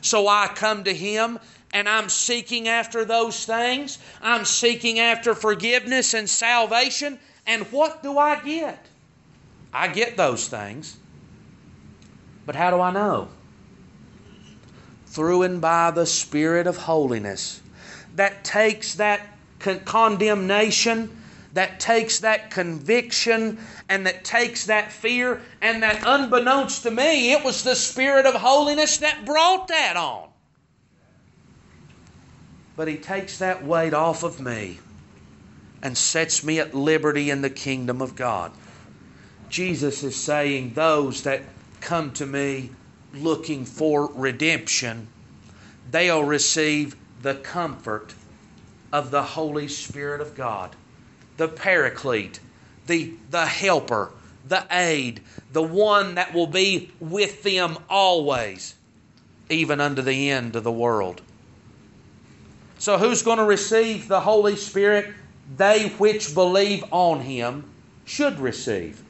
[0.00, 1.38] So I come to Him
[1.72, 3.98] and I'm seeking after those things.
[4.20, 7.18] I'm seeking after forgiveness and salvation.
[7.46, 8.86] And what do I get?
[9.72, 10.96] I get those things.
[12.46, 13.28] But how do I know?
[15.06, 17.60] Through and by the Spirit of holiness
[18.16, 19.20] that takes that
[19.58, 21.19] con- condemnation,
[21.54, 23.58] that takes that conviction,
[23.88, 28.34] and that takes that fear, and that unbeknownst to me, it was the Spirit of
[28.34, 30.28] holiness that brought that on.
[32.76, 34.78] But He takes that weight off of me
[35.82, 38.52] and sets me at liberty in the kingdom of God.
[39.48, 41.42] Jesus is saying, Those that
[41.80, 42.70] come to me
[43.12, 45.08] looking for redemption,
[45.90, 48.14] they'll receive the comfort
[48.92, 50.74] of the Holy Spirit of God,
[51.40, 52.38] the Paraclete,
[52.86, 54.12] the, the Helper,
[54.46, 55.22] the aid,
[55.54, 58.74] the one that will be with them always,
[59.48, 61.22] even unto the end of the world.
[62.78, 65.14] So, who's going to receive the Holy Spirit?
[65.56, 67.64] They which believe on Him
[68.04, 69.00] should receive.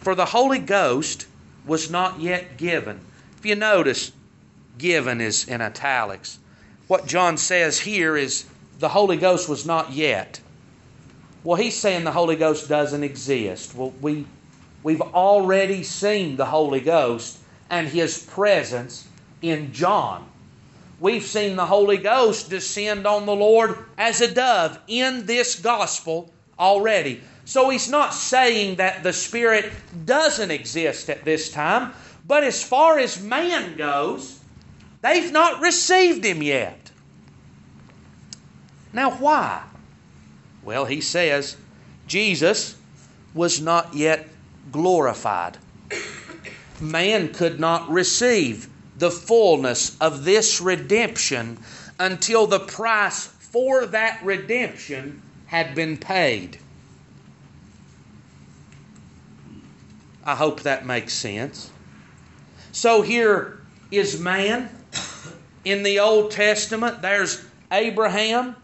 [0.00, 1.28] For the Holy Ghost
[1.64, 2.98] was not yet given.
[3.38, 4.10] If you notice,
[4.76, 6.40] given is in italics.
[6.88, 8.44] What John says here is
[8.78, 10.40] the Holy Ghost was not yet.
[11.44, 13.74] Well, he's saying the Holy Ghost doesn't exist.
[13.74, 14.26] Well, we,
[14.82, 17.38] we've already seen the Holy Ghost
[17.70, 19.06] and his presence
[19.42, 20.26] in John.
[20.98, 26.32] We've seen the Holy Ghost descend on the Lord as a dove in this gospel
[26.58, 27.20] already.
[27.44, 29.70] So he's not saying that the Spirit
[30.04, 31.92] doesn't exist at this time,
[32.26, 34.40] but as far as man goes,
[35.02, 36.90] they've not received him yet.
[38.92, 39.62] Now, why?
[40.62, 41.56] Well, he says
[42.06, 42.76] Jesus
[43.34, 44.28] was not yet
[44.72, 45.58] glorified.
[46.80, 48.68] Man could not receive
[48.98, 51.58] the fullness of this redemption
[51.98, 56.58] until the price for that redemption had been paid.
[60.24, 61.70] I hope that makes sense.
[62.72, 64.68] So here is man.
[65.64, 68.56] In the Old Testament, there's Abraham,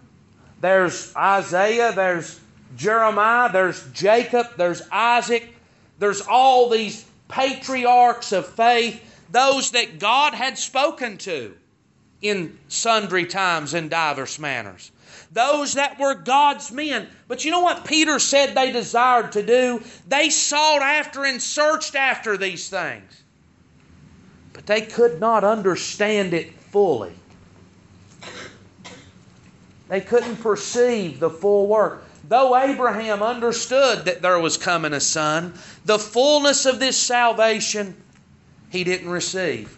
[0.63, 2.41] there's Isaiah, there's
[2.77, 5.53] Jeremiah, there's Jacob, there's Isaac,
[5.99, 11.55] there's all these patriarchs of faith, those that God had spoken to
[12.23, 14.93] in sundry times in divers manners.
[15.33, 17.09] Those that were God's men.
[17.27, 19.83] But you know what Peter said they desired to do?
[20.07, 23.23] They sought after and searched after these things.
[24.53, 27.15] But they could not understand it fully.
[29.93, 32.03] They couldn't perceive the full work.
[32.27, 35.53] Though Abraham understood that there was coming a son,
[35.85, 37.95] the fullness of this salvation
[38.71, 39.77] he didn't receive.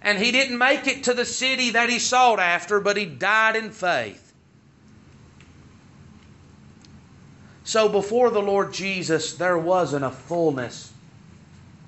[0.00, 3.56] And he didn't make it to the city that he sought after, but he died
[3.56, 4.32] in faith.
[7.62, 10.94] So before the Lord Jesus, there wasn't a fullness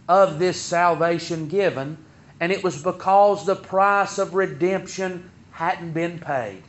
[0.07, 1.97] of this salvation given,
[2.41, 6.63] and it was because the price of redemption hadn't been paid.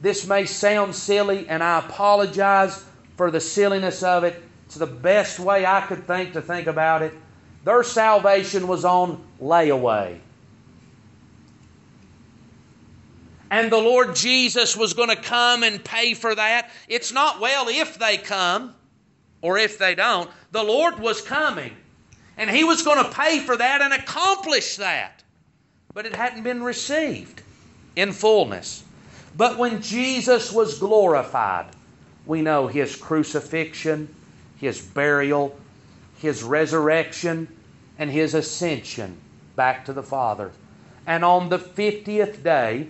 [0.00, 2.84] This may sound silly, and I apologize
[3.16, 4.42] for the silliness of it.
[4.66, 7.14] It's the best way I could think to think about it.
[7.64, 10.20] Their salvation was on layaway.
[13.50, 16.70] and the Lord Jesus was going to come and pay for that.
[16.86, 18.74] It's not, well, if they come
[19.40, 20.30] or if they don't.
[20.52, 21.74] The Lord was coming,
[22.36, 25.22] and He was going to pay for that and accomplish that.
[25.94, 27.42] But it hadn't been received
[27.96, 28.84] in fullness.
[29.36, 31.66] But when Jesus was glorified,
[32.26, 34.14] we know His crucifixion,
[34.56, 35.58] His burial,
[36.18, 37.48] His resurrection,
[37.98, 39.16] and His ascension
[39.56, 40.52] back to the Father.
[41.06, 42.86] And on the 50th day,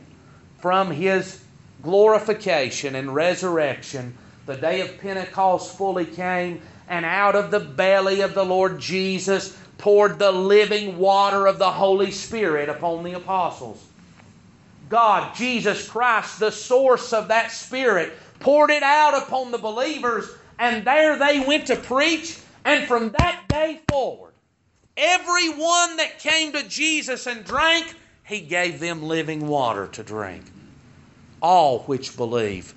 [0.59, 1.43] from his
[1.83, 8.35] glorification and resurrection, the day of Pentecost fully came, and out of the belly of
[8.35, 13.88] the Lord Jesus poured the living water of the Holy Spirit upon the apostles.
[14.89, 20.87] God, Jesus Christ, the source of that Spirit, poured it out upon the believers, and
[20.87, 24.33] there they went to preach, and from that day forward,
[24.97, 30.45] everyone that came to Jesus and drank he gave them living water to drink.
[31.41, 32.75] All which believe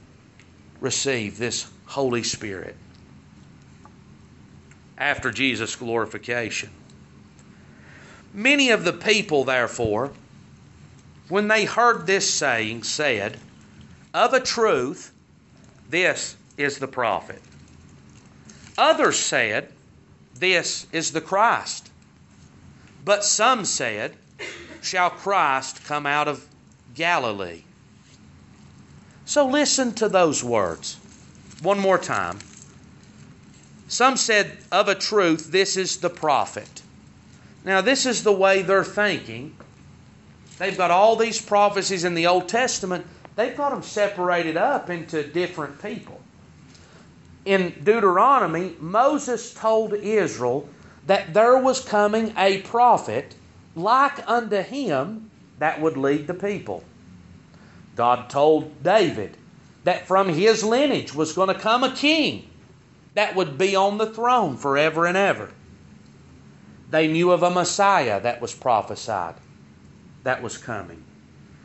[0.80, 2.76] receive this Holy Spirit
[4.98, 6.70] after Jesus' glorification.
[8.34, 10.12] Many of the people, therefore,
[11.32, 13.40] when they heard this saying, said,
[14.14, 15.14] Of a truth,
[15.90, 17.42] this is the prophet.
[18.78, 19.72] Others said,
[20.36, 21.90] This is the Christ.
[23.06, 24.14] But some said,
[24.82, 26.46] Shall Christ come out of
[26.96, 27.64] Galilee?
[29.24, 30.98] So listen to those words
[31.62, 32.40] one more time.
[33.88, 36.82] Some said, Of a truth, this is the prophet.
[37.64, 39.56] Now, this is the way they're thinking.
[40.62, 45.28] They've got all these prophecies in the Old Testament, they've got them separated up into
[45.28, 46.22] different people.
[47.46, 50.70] In Deuteronomy, Moses told Israel
[51.08, 53.34] that there was coming a prophet
[53.76, 56.84] like unto him that would lead the people.
[57.96, 59.38] God told David
[59.84, 62.48] that from his lineage was going to come a king
[63.16, 65.50] that would be on the throne forever and ever.
[66.92, 69.34] They knew of a Messiah that was prophesied
[70.24, 71.04] that was coming.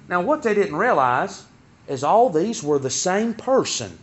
[0.08, 1.44] Now, what they didn't realize
[1.88, 3.98] is all these were the same person.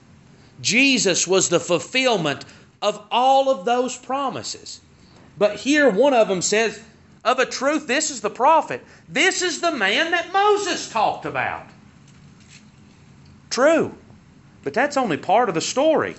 [0.61, 2.45] Jesus was the fulfillment
[2.81, 4.81] of all of those promises.
[5.37, 6.81] But here, one of them says,
[7.23, 8.83] Of a truth, this is the prophet.
[9.09, 11.65] This is the man that Moses talked about.
[13.49, 13.93] True.
[14.63, 16.15] But that's only part of the story.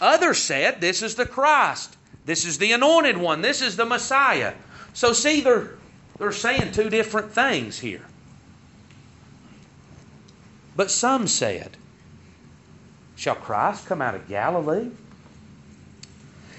[0.00, 1.96] Others said, This is the Christ.
[2.24, 3.40] This is the anointed one.
[3.40, 4.54] This is the Messiah.
[4.92, 5.70] So, see, they're,
[6.18, 8.04] they're saying two different things here.
[10.74, 11.76] But some said,
[13.16, 14.90] Shall Christ come out of Galilee?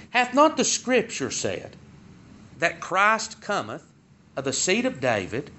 [0.09, 1.75] Hath not the Scripture said
[2.57, 3.83] that Christ cometh
[4.35, 5.51] of the seed of David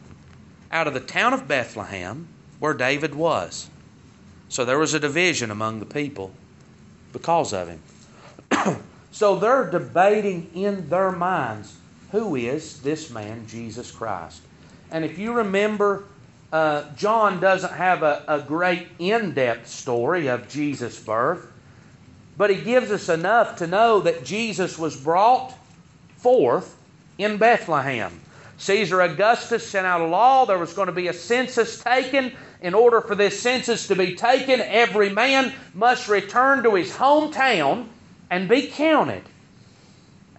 [0.72, 2.26] out of the town of Bethlehem
[2.58, 3.70] where David was?
[4.48, 6.32] So there was a division among the people
[7.12, 7.82] because of him.
[9.12, 11.77] so they're debating in their minds
[12.12, 14.42] who is this man, Jesus Christ.
[14.90, 16.04] And if you remember,
[16.52, 21.52] uh, John doesn't have a, a great in depth story of Jesus' birth,
[22.36, 25.52] but he gives us enough to know that Jesus was brought
[26.16, 26.76] forth
[27.18, 28.20] in Bethlehem.
[28.58, 30.46] Caesar Augustus sent out a law.
[30.46, 34.14] There was going to be a census taken, in order for this census to be
[34.14, 37.86] taken, every man must return to his hometown
[38.30, 39.22] and be counted.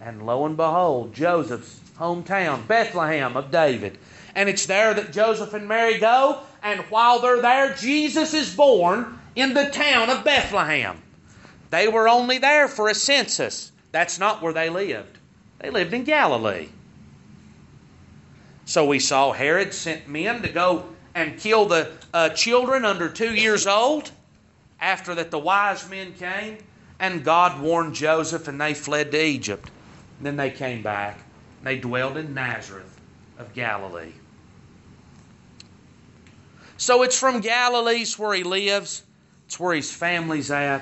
[0.00, 3.98] And lo and behold, Joseph's hometown, Bethlehem of David.
[4.34, 9.18] And it's there that Joseph and Mary go, and while they're there, Jesus is born
[9.36, 11.00] in the town of Bethlehem.
[11.70, 13.72] They were only there for a census.
[13.92, 15.18] That's not where they lived.
[15.58, 16.68] They lived in Galilee.
[18.64, 23.34] So we saw Herod sent men to go and kill the uh, children under two
[23.34, 24.10] years old
[24.80, 26.58] after that the wise men came
[26.98, 29.70] and god warned joseph and they fled to egypt
[30.20, 31.18] then they came back.
[31.62, 32.98] They dwelled in nazareth
[33.38, 34.12] of galilee.
[36.76, 39.02] So it's from galilee's where he lives
[39.50, 40.80] it's where his family's at.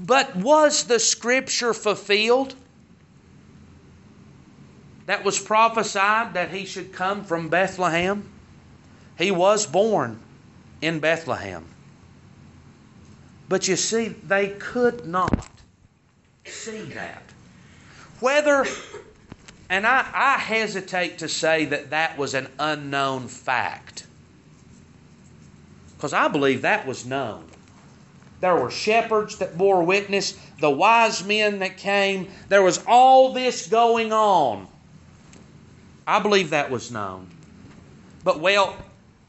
[0.00, 2.54] But was the scripture fulfilled?
[5.06, 8.30] That was prophesied that he should come from bethlehem?
[9.16, 10.20] He was born
[10.82, 11.64] in Bethlehem.
[13.48, 15.48] But you see, they could not
[16.44, 17.22] see that.
[18.20, 18.66] Whether,
[19.68, 24.06] and I, I hesitate to say that that was an unknown fact,
[25.96, 27.46] because I believe that was known.
[28.40, 32.28] There were shepherds that bore witness, the wise men that came.
[32.48, 34.66] There was all this going on.
[36.06, 37.28] I believe that was known.
[38.24, 38.76] But well,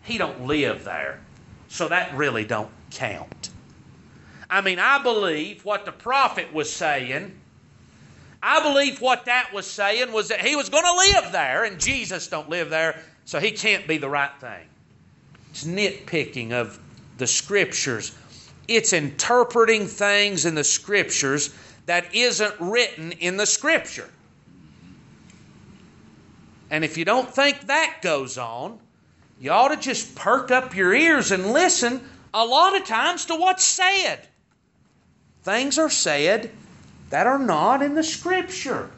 [0.03, 1.19] he don't live there.
[1.67, 3.49] So that really don't count.
[4.49, 7.40] I mean, I believe what the prophet was saying.
[8.43, 11.79] I believe what that was saying was that he was going to live there, and
[11.79, 14.67] Jesus don't live there, so he can't be the right thing.
[15.51, 16.79] It's nitpicking of
[17.17, 18.17] the scriptures.
[18.67, 21.53] It's interpreting things in the scriptures
[21.85, 24.09] that isn't written in the scripture.
[26.71, 28.79] And if you don't think that goes on,
[29.39, 32.01] you ought to just perk up your ears and listen
[32.33, 34.27] a lot of times to what's said.
[35.43, 36.51] Things are said
[37.11, 38.89] that are not in the Scripture.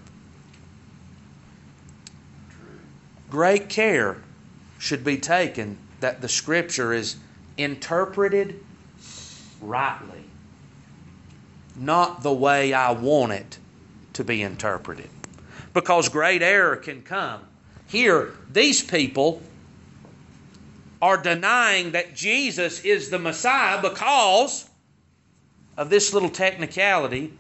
[3.29, 4.17] Great care
[4.77, 7.17] should be taken that the Scripture is
[7.57, 8.63] interpreted
[9.61, 10.23] rightly,
[11.75, 13.57] not the way I want it
[14.13, 15.09] to be interpreted.
[15.73, 17.41] Because great error can come.
[17.87, 19.41] Here, these people
[21.01, 24.69] are denying that Jesus is the Messiah because
[25.77, 27.33] of this little technicality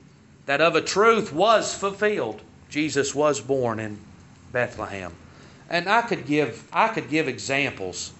[0.45, 2.41] that of a truth was fulfilled.
[2.69, 3.97] Jesus was born in
[4.51, 5.13] Bethlehem.
[5.69, 8.11] And I could give I could give examples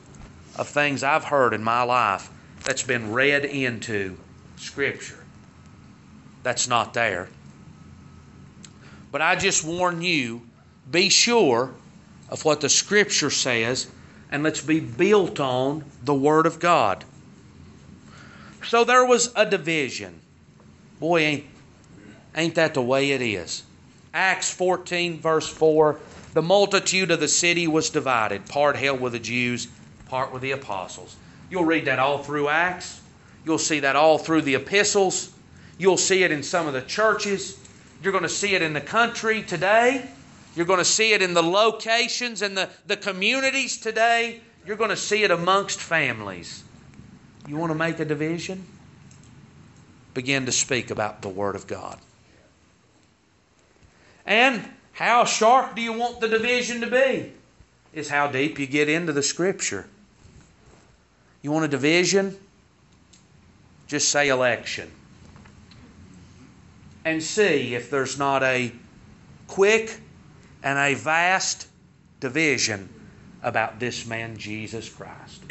[0.56, 2.30] of things I've heard in my life
[2.64, 4.18] that's been read into
[4.58, 5.24] Scripture.
[6.44, 7.30] That's not there.
[9.12, 10.42] But I just warn you
[10.90, 11.74] be sure
[12.30, 13.88] of what the Scripture says,
[14.32, 17.04] and let's be built on the Word of God.
[18.66, 20.20] So there was a division.
[21.00, 21.46] Boy, ain't,
[22.36, 23.64] ain't that the way it is?
[24.14, 26.00] Acts 14, verse 4
[26.34, 29.68] The multitude of the city was divided, part held with the Jews,
[30.08, 31.16] part with the apostles.
[31.50, 33.02] You'll read that all through Acts.
[33.46, 35.34] You'll see that all through the epistles.
[35.78, 37.60] You'll see it in some of the churches.
[38.02, 40.08] You're going to see it in the country today.
[40.56, 44.42] You're going to see it in the locations and the, the communities today.
[44.66, 46.64] You're going to see it amongst families.
[47.48, 48.66] You want to make a division?
[50.14, 51.98] Begin to speak about the Word of God.
[54.26, 57.32] And how sharp do you want the division to be?
[57.94, 59.88] Is how deep you get into the Scripture.
[61.42, 62.36] You want a division?
[63.88, 64.92] Just say election
[67.06, 68.72] and see if there's not a
[69.48, 70.00] quick
[70.64, 71.68] and a vast
[72.20, 72.90] division
[73.42, 75.44] about this man, Jesus Christ.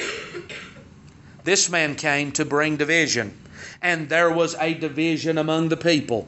[1.44, 3.36] This man came to bring division,
[3.82, 6.26] and there was a division among the people.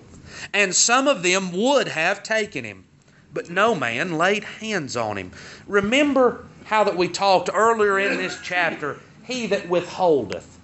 [0.52, 2.84] And some of them would have taken him,
[3.32, 5.32] but no man laid hands on him.
[5.66, 10.58] Remember how that we talked earlier in this chapter, he that withholdeth.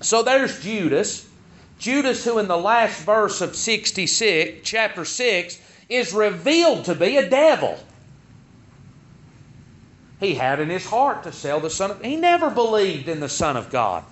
[0.00, 1.26] So there's Judas
[1.78, 7.28] Judas, who in the last verse of 66, chapter 6, is revealed to be a
[7.28, 7.78] devil.
[10.18, 13.28] He had in his heart to sell the Son of He never believed in the
[13.28, 14.04] Son of God.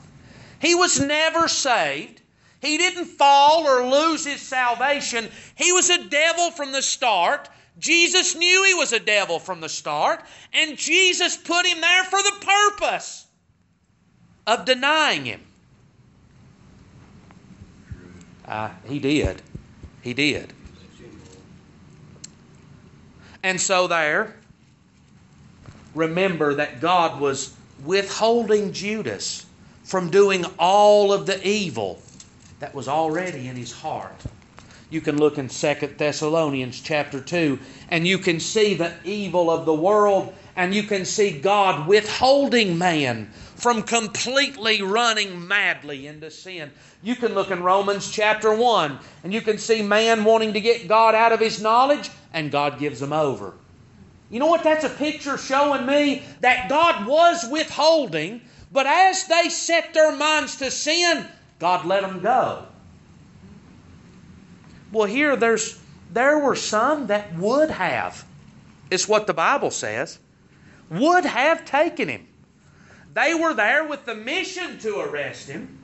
[0.61, 2.21] He was never saved.
[2.65, 5.29] He didn't fall or lose his salvation.
[5.55, 7.49] He was a devil from the start.
[7.79, 12.23] Jesus knew he was a devil from the start, and Jesus put him there for
[12.23, 13.27] the purpose
[14.47, 15.41] of denying him.
[18.47, 19.43] Uh, he did.
[20.03, 20.53] He did.
[23.43, 24.37] And so, there,
[25.95, 27.55] remember that God was
[27.85, 29.45] withholding Judas
[29.83, 32.01] from doing all of the evil
[32.65, 34.23] that was already in his heart.
[34.89, 37.59] You can look in Second Thessalonians chapter 2
[37.91, 42.79] and you can see the evil of the world and you can see God withholding
[42.79, 46.71] man from completely running madly into sin.
[47.03, 50.89] You can look in Romans chapter 1 and you can see man wanting to get
[50.89, 53.53] God out of his knowledge, and God gives him over.
[54.31, 56.23] You know what that's a picture showing me?
[56.41, 58.41] That God was withholding,
[58.73, 61.27] but as they set their minds to sin,
[61.59, 62.67] God let them go.
[64.93, 65.81] Well, here there's
[66.13, 68.25] there were some that would have,
[68.91, 70.19] is what the Bible says,
[70.89, 72.29] would have taken him.
[73.15, 75.79] They were there with the mission to arrest him.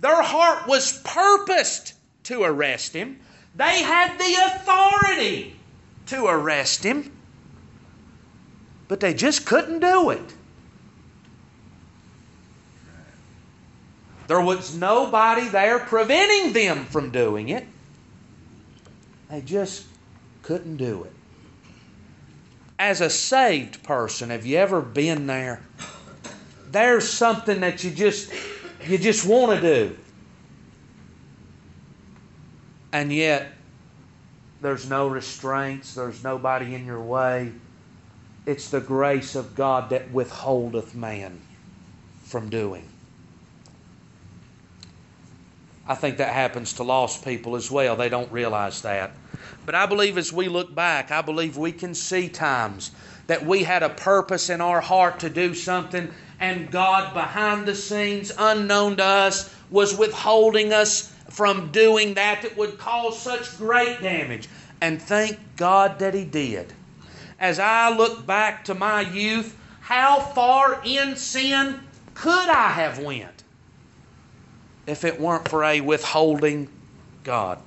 [0.00, 1.94] Their heart was purposed
[2.24, 3.20] to arrest him.
[3.54, 5.56] They had the authority
[6.06, 7.12] to arrest him.
[8.88, 10.34] But they just couldn't do it.
[14.32, 17.66] There was nobody there preventing them from doing it.
[19.28, 19.84] They just
[20.40, 21.12] couldn't do it.
[22.78, 25.60] As a saved person, have you ever been there?
[26.70, 28.32] there's something that you just
[28.86, 29.96] you just want to do.
[32.90, 33.52] And yet
[34.62, 37.52] there's no restraints, there's nobody in your way.
[38.46, 41.38] It's the grace of God that withholdeth man
[42.24, 42.88] from doing.
[45.86, 47.96] I think that happens to lost people as well.
[47.96, 49.12] They don't realize that.
[49.66, 52.92] But I believe as we look back, I believe we can see times
[53.26, 57.74] that we had a purpose in our heart to do something and God behind the
[57.74, 64.00] scenes, unknown to us, was withholding us from doing that that would cause such great
[64.02, 64.48] damage.
[64.80, 66.72] And thank God that He did.
[67.38, 71.80] As I look back to my youth, how far in sin
[72.14, 73.41] could I have went
[74.86, 76.68] if it weren't for a withholding
[77.24, 77.58] God?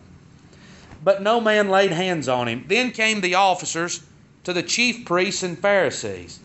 [1.04, 2.66] But no man laid hands on him.
[2.68, 4.04] Then came the officers
[4.44, 6.40] to the chief priests and Pharisees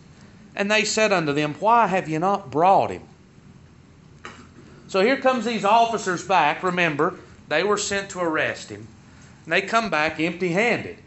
[0.56, 3.02] and they said unto them, Why have you not brought him?
[4.88, 6.62] So here comes these officers back.
[6.62, 7.14] Remember,
[7.48, 8.86] they were sent to arrest him.
[9.44, 10.98] And they come back empty handed.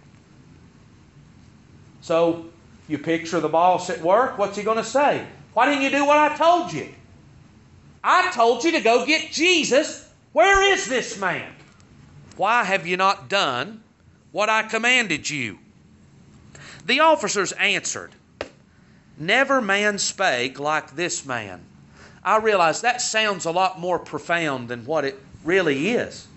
[2.01, 2.45] So
[2.87, 4.37] you picture the boss at work.
[4.37, 5.25] What's he going to say?
[5.53, 6.89] Why didn't you do what I told you?
[8.03, 10.09] I told you to go get Jesus.
[10.33, 11.53] Where is this man?
[12.35, 13.83] Why have you not done
[14.31, 15.59] what I commanded you?
[16.85, 18.11] The officers answered,
[19.17, 21.61] Never man spake like this man.
[22.23, 26.27] I realize that sounds a lot more profound than what it really is.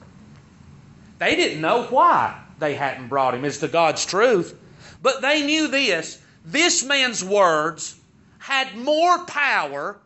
[1.19, 4.55] They didn't know why they hadn't brought him as the God's truth,
[5.03, 7.97] but they knew this this man's words
[8.39, 9.99] had more power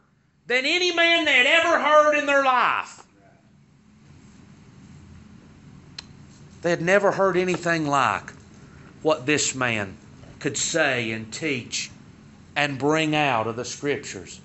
[0.51, 3.05] than any man they had ever heard in their life.
[6.63, 8.33] They had never heard anything like
[9.03, 9.97] what this man
[10.41, 11.89] could say and teach
[12.57, 14.41] and bring out of the scriptures.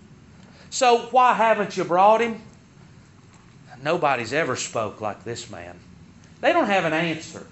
[0.70, 2.39] So why haven't you brought him?
[3.82, 5.76] Nobody's ever spoke like this man.
[6.39, 7.47] They don't have an answer.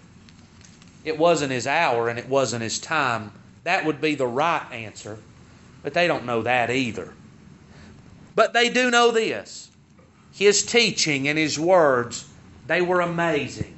[1.03, 3.31] It wasn't his hour and it wasn't his time.
[3.63, 5.17] That would be the right answer.
[5.81, 7.13] But they don't know that either.
[8.35, 9.69] But they do know this.
[10.31, 12.27] His teaching and his words,
[12.67, 13.77] they were amazing.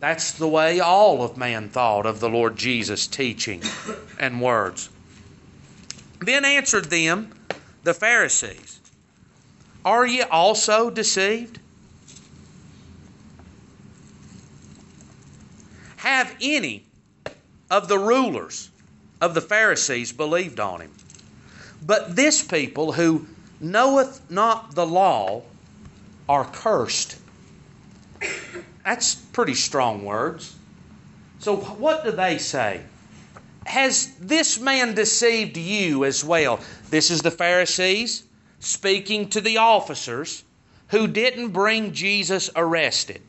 [0.00, 3.62] That's the way all of man thought of the Lord Jesus' teaching
[4.18, 4.88] and words.
[6.20, 7.32] Then answered them
[7.84, 8.80] the Pharisees
[9.84, 11.58] Are ye also deceived?
[15.96, 16.86] Have any
[17.70, 18.70] of the rulers
[19.20, 20.92] of the Pharisees believed on him?
[21.84, 23.26] But this people who
[23.60, 25.42] knoweth not the law
[26.28, 27.18] are cursed.
[28.84, 30.56] That's pretty strong words.
[31.38, 32.82] So, what do they say?
[33.66, 36.60] Has this man deceived you as well?
[36.90, 38.24] This is the Pharisees
[38.58, 40.44] speaking to the officers
[40.88, 43.22] who didn't bring Jesus arrested.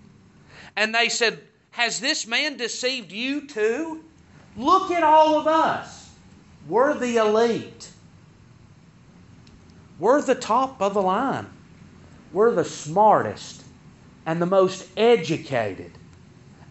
[0.75, 1.39] And they said,
[1.71, 4.03] Has this man deceived you too?
[4.57, 6.09] Look at all of us.
[6.67, 7.89] We're the elite.
[10.01, 11.45] We're the top of the line.
[12.33, 13.63] We're the smartest
[14.25, 15.91] and the most educated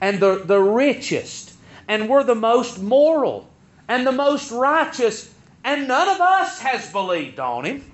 [0.01, 1.53] and the, the richest.
[1.87, 3.49] And we're the most moral
[3.87, 5.33] and the most righteous.
[5.63, 7.85] And none of us has believed on him.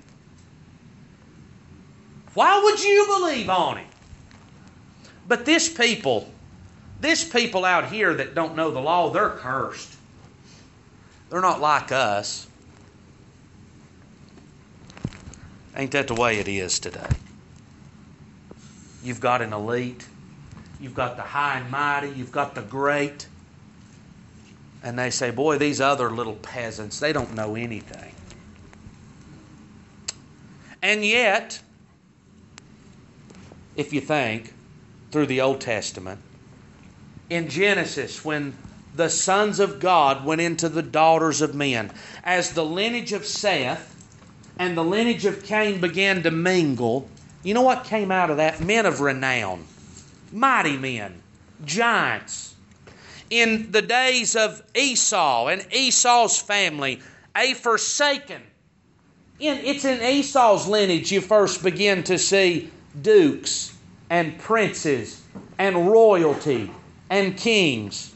[2.33, 3.87] Why would you believe on him?
[5.27, 6.31] But this people,
[6.99, 9.97] this people out here that don't know the law, they're cursed.
[11.29, 12.46] They're not like us.
[15.77, 17.07] Ain't that the way it is today?
[19.03, 20.07] You've got an elite,
[20.81, 23.27] you've got the high and mighty, you've got the great.
[24.83, 28.13] And they say, boy, these other little peasants, they don't know anything.
[30.81, 31.61] And yet,
[33.75, 34.53] if you think
[35.11, 36.19] through the Old Testament,
[37.29, 38.57] in Genesis, when
[38.95, 41.91] the sons of God went into the daughters of men,
[42.23, 43.96] as the lineage of Seth
[44.59, 47.09] and the lineage of Cain began to mingle,
[47.43, 48.61] you know what came out of that?
[48.61, 49.65] Men of renown,
[50.31, 51.21] mighty men,
[51.65, 52.55] giants.
[53.29, 57.01] In the days of Esau and Esau's family,
[57.35, 58.41] a forsaken.
[59.39, 63.77] In, it's in Esau's lineage you first begin to see dukes
[64.09, 65.21] and princes
[65.57, 66.71] and royalty
[67.09, 68.13] and kings.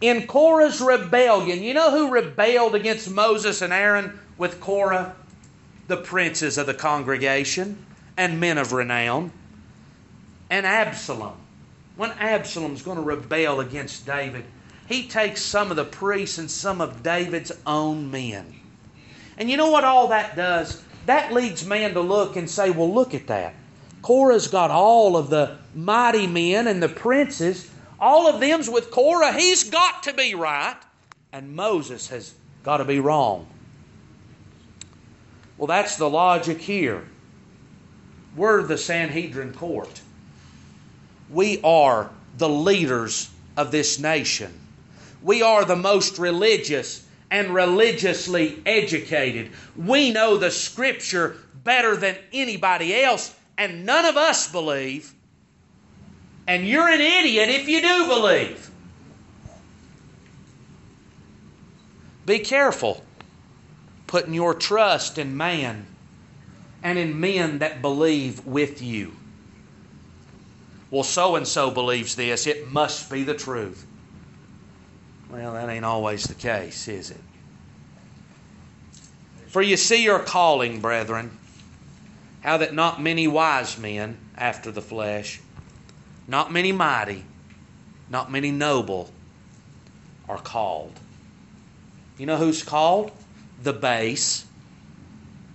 [0.00, 5.16] In Korah's rebellion, you know who rebelled against Moses and Aaron with Korah?
[5.86, 7.84] The princes of the congregation
[8.16, 9.32] and men of renown,
[10.50, 11.36] and Absalom.
[11.96, 14.44] When Absalom's going to rebel against David,
[14.88, 18.54] he takes some of the priests and some of David's own men.
[19.38, 20.82] And you know what all that does?
[21.06, 23.54] That leads man to look and say, well, look at that.
[24.02, 27.70] Korah's got all of the mighty men and the princes.
[27.98, 29.32] All of them's with Korah.
[29.32, 30.76] He's got to be right.
[31.32, 33.46] And Moses has got to be wrong.
[35.64, 37.02] Well, that's the logic here.
[38.36, 40.02] We're the Sanhedrin court.
[41.30, 44.52] We are the leaders of this nation.
[45.22, 49.52] We are the most religious and religiously educated.
[49.74, 55.14] We know the Scripture better than anybody else, and none of us believe.
[56.46, 58.70] And you're an idiot if you do believe.
[62.26, 63.02] Be careful
[64.14, 65.84] putting your trust in man
[66.84, 69.12] and in men that believe with you.
[70.88, 73.84] Well, so and so believes this, it must be the truth.
[75.28, 77.20] Well, that ain't always the case, is it?
[79.48, 81.36] For you see your calling, brethren,
[82.40, 85.40] how that not many wise men after the flesh,
[86.28, 87.24] not many mighty,
[88.08, 89.10] not many noble
[90.28, 91.00] are called.
[92.16, 93.10] You know who's called?
[93.62, 94.44] The base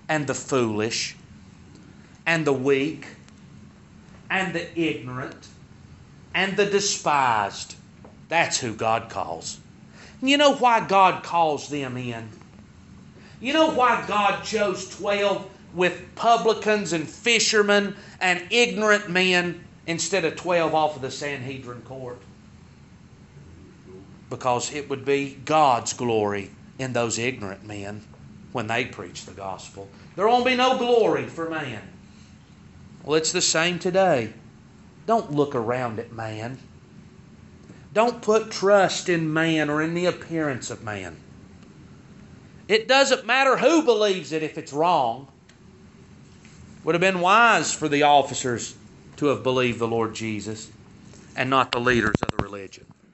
[0.07, 1.15] and the foolish
[2.25, 3.07] and the weak
[4.29, 5.47] and the ignorant
[6.33, 7.75] and the despised.
[8.27, 9.59] That's who God calls.
[10.21, 12.29] You know why God calls them in?
[13.39, 20.35] You know why God chose 12 with publicans and fishermen and ignorant men instead of
[20.35, 22.19] 12 off of the Sanhedrin court.
[24.29, 28.01] Because it would be God's glory in those ignorant men
[28.51, 29.87] when they preach the gospel.
[30.15, 31.81] There won't be no glory for man.
[33.03, 34.33] Well, it's the same today.
[35.05, 36.57] Don't look around at man.
[37.93, 41.17] Don't put trust in man or in the appearance of man.
[42.67, 45.27] It doesn't matter who believes it if it's wrong.
[46.83, 48.75] Would have been wise for the officers
[49.17, 50.71] to have believed the Lord Jesus
[51.35, 52.21] and not the leaders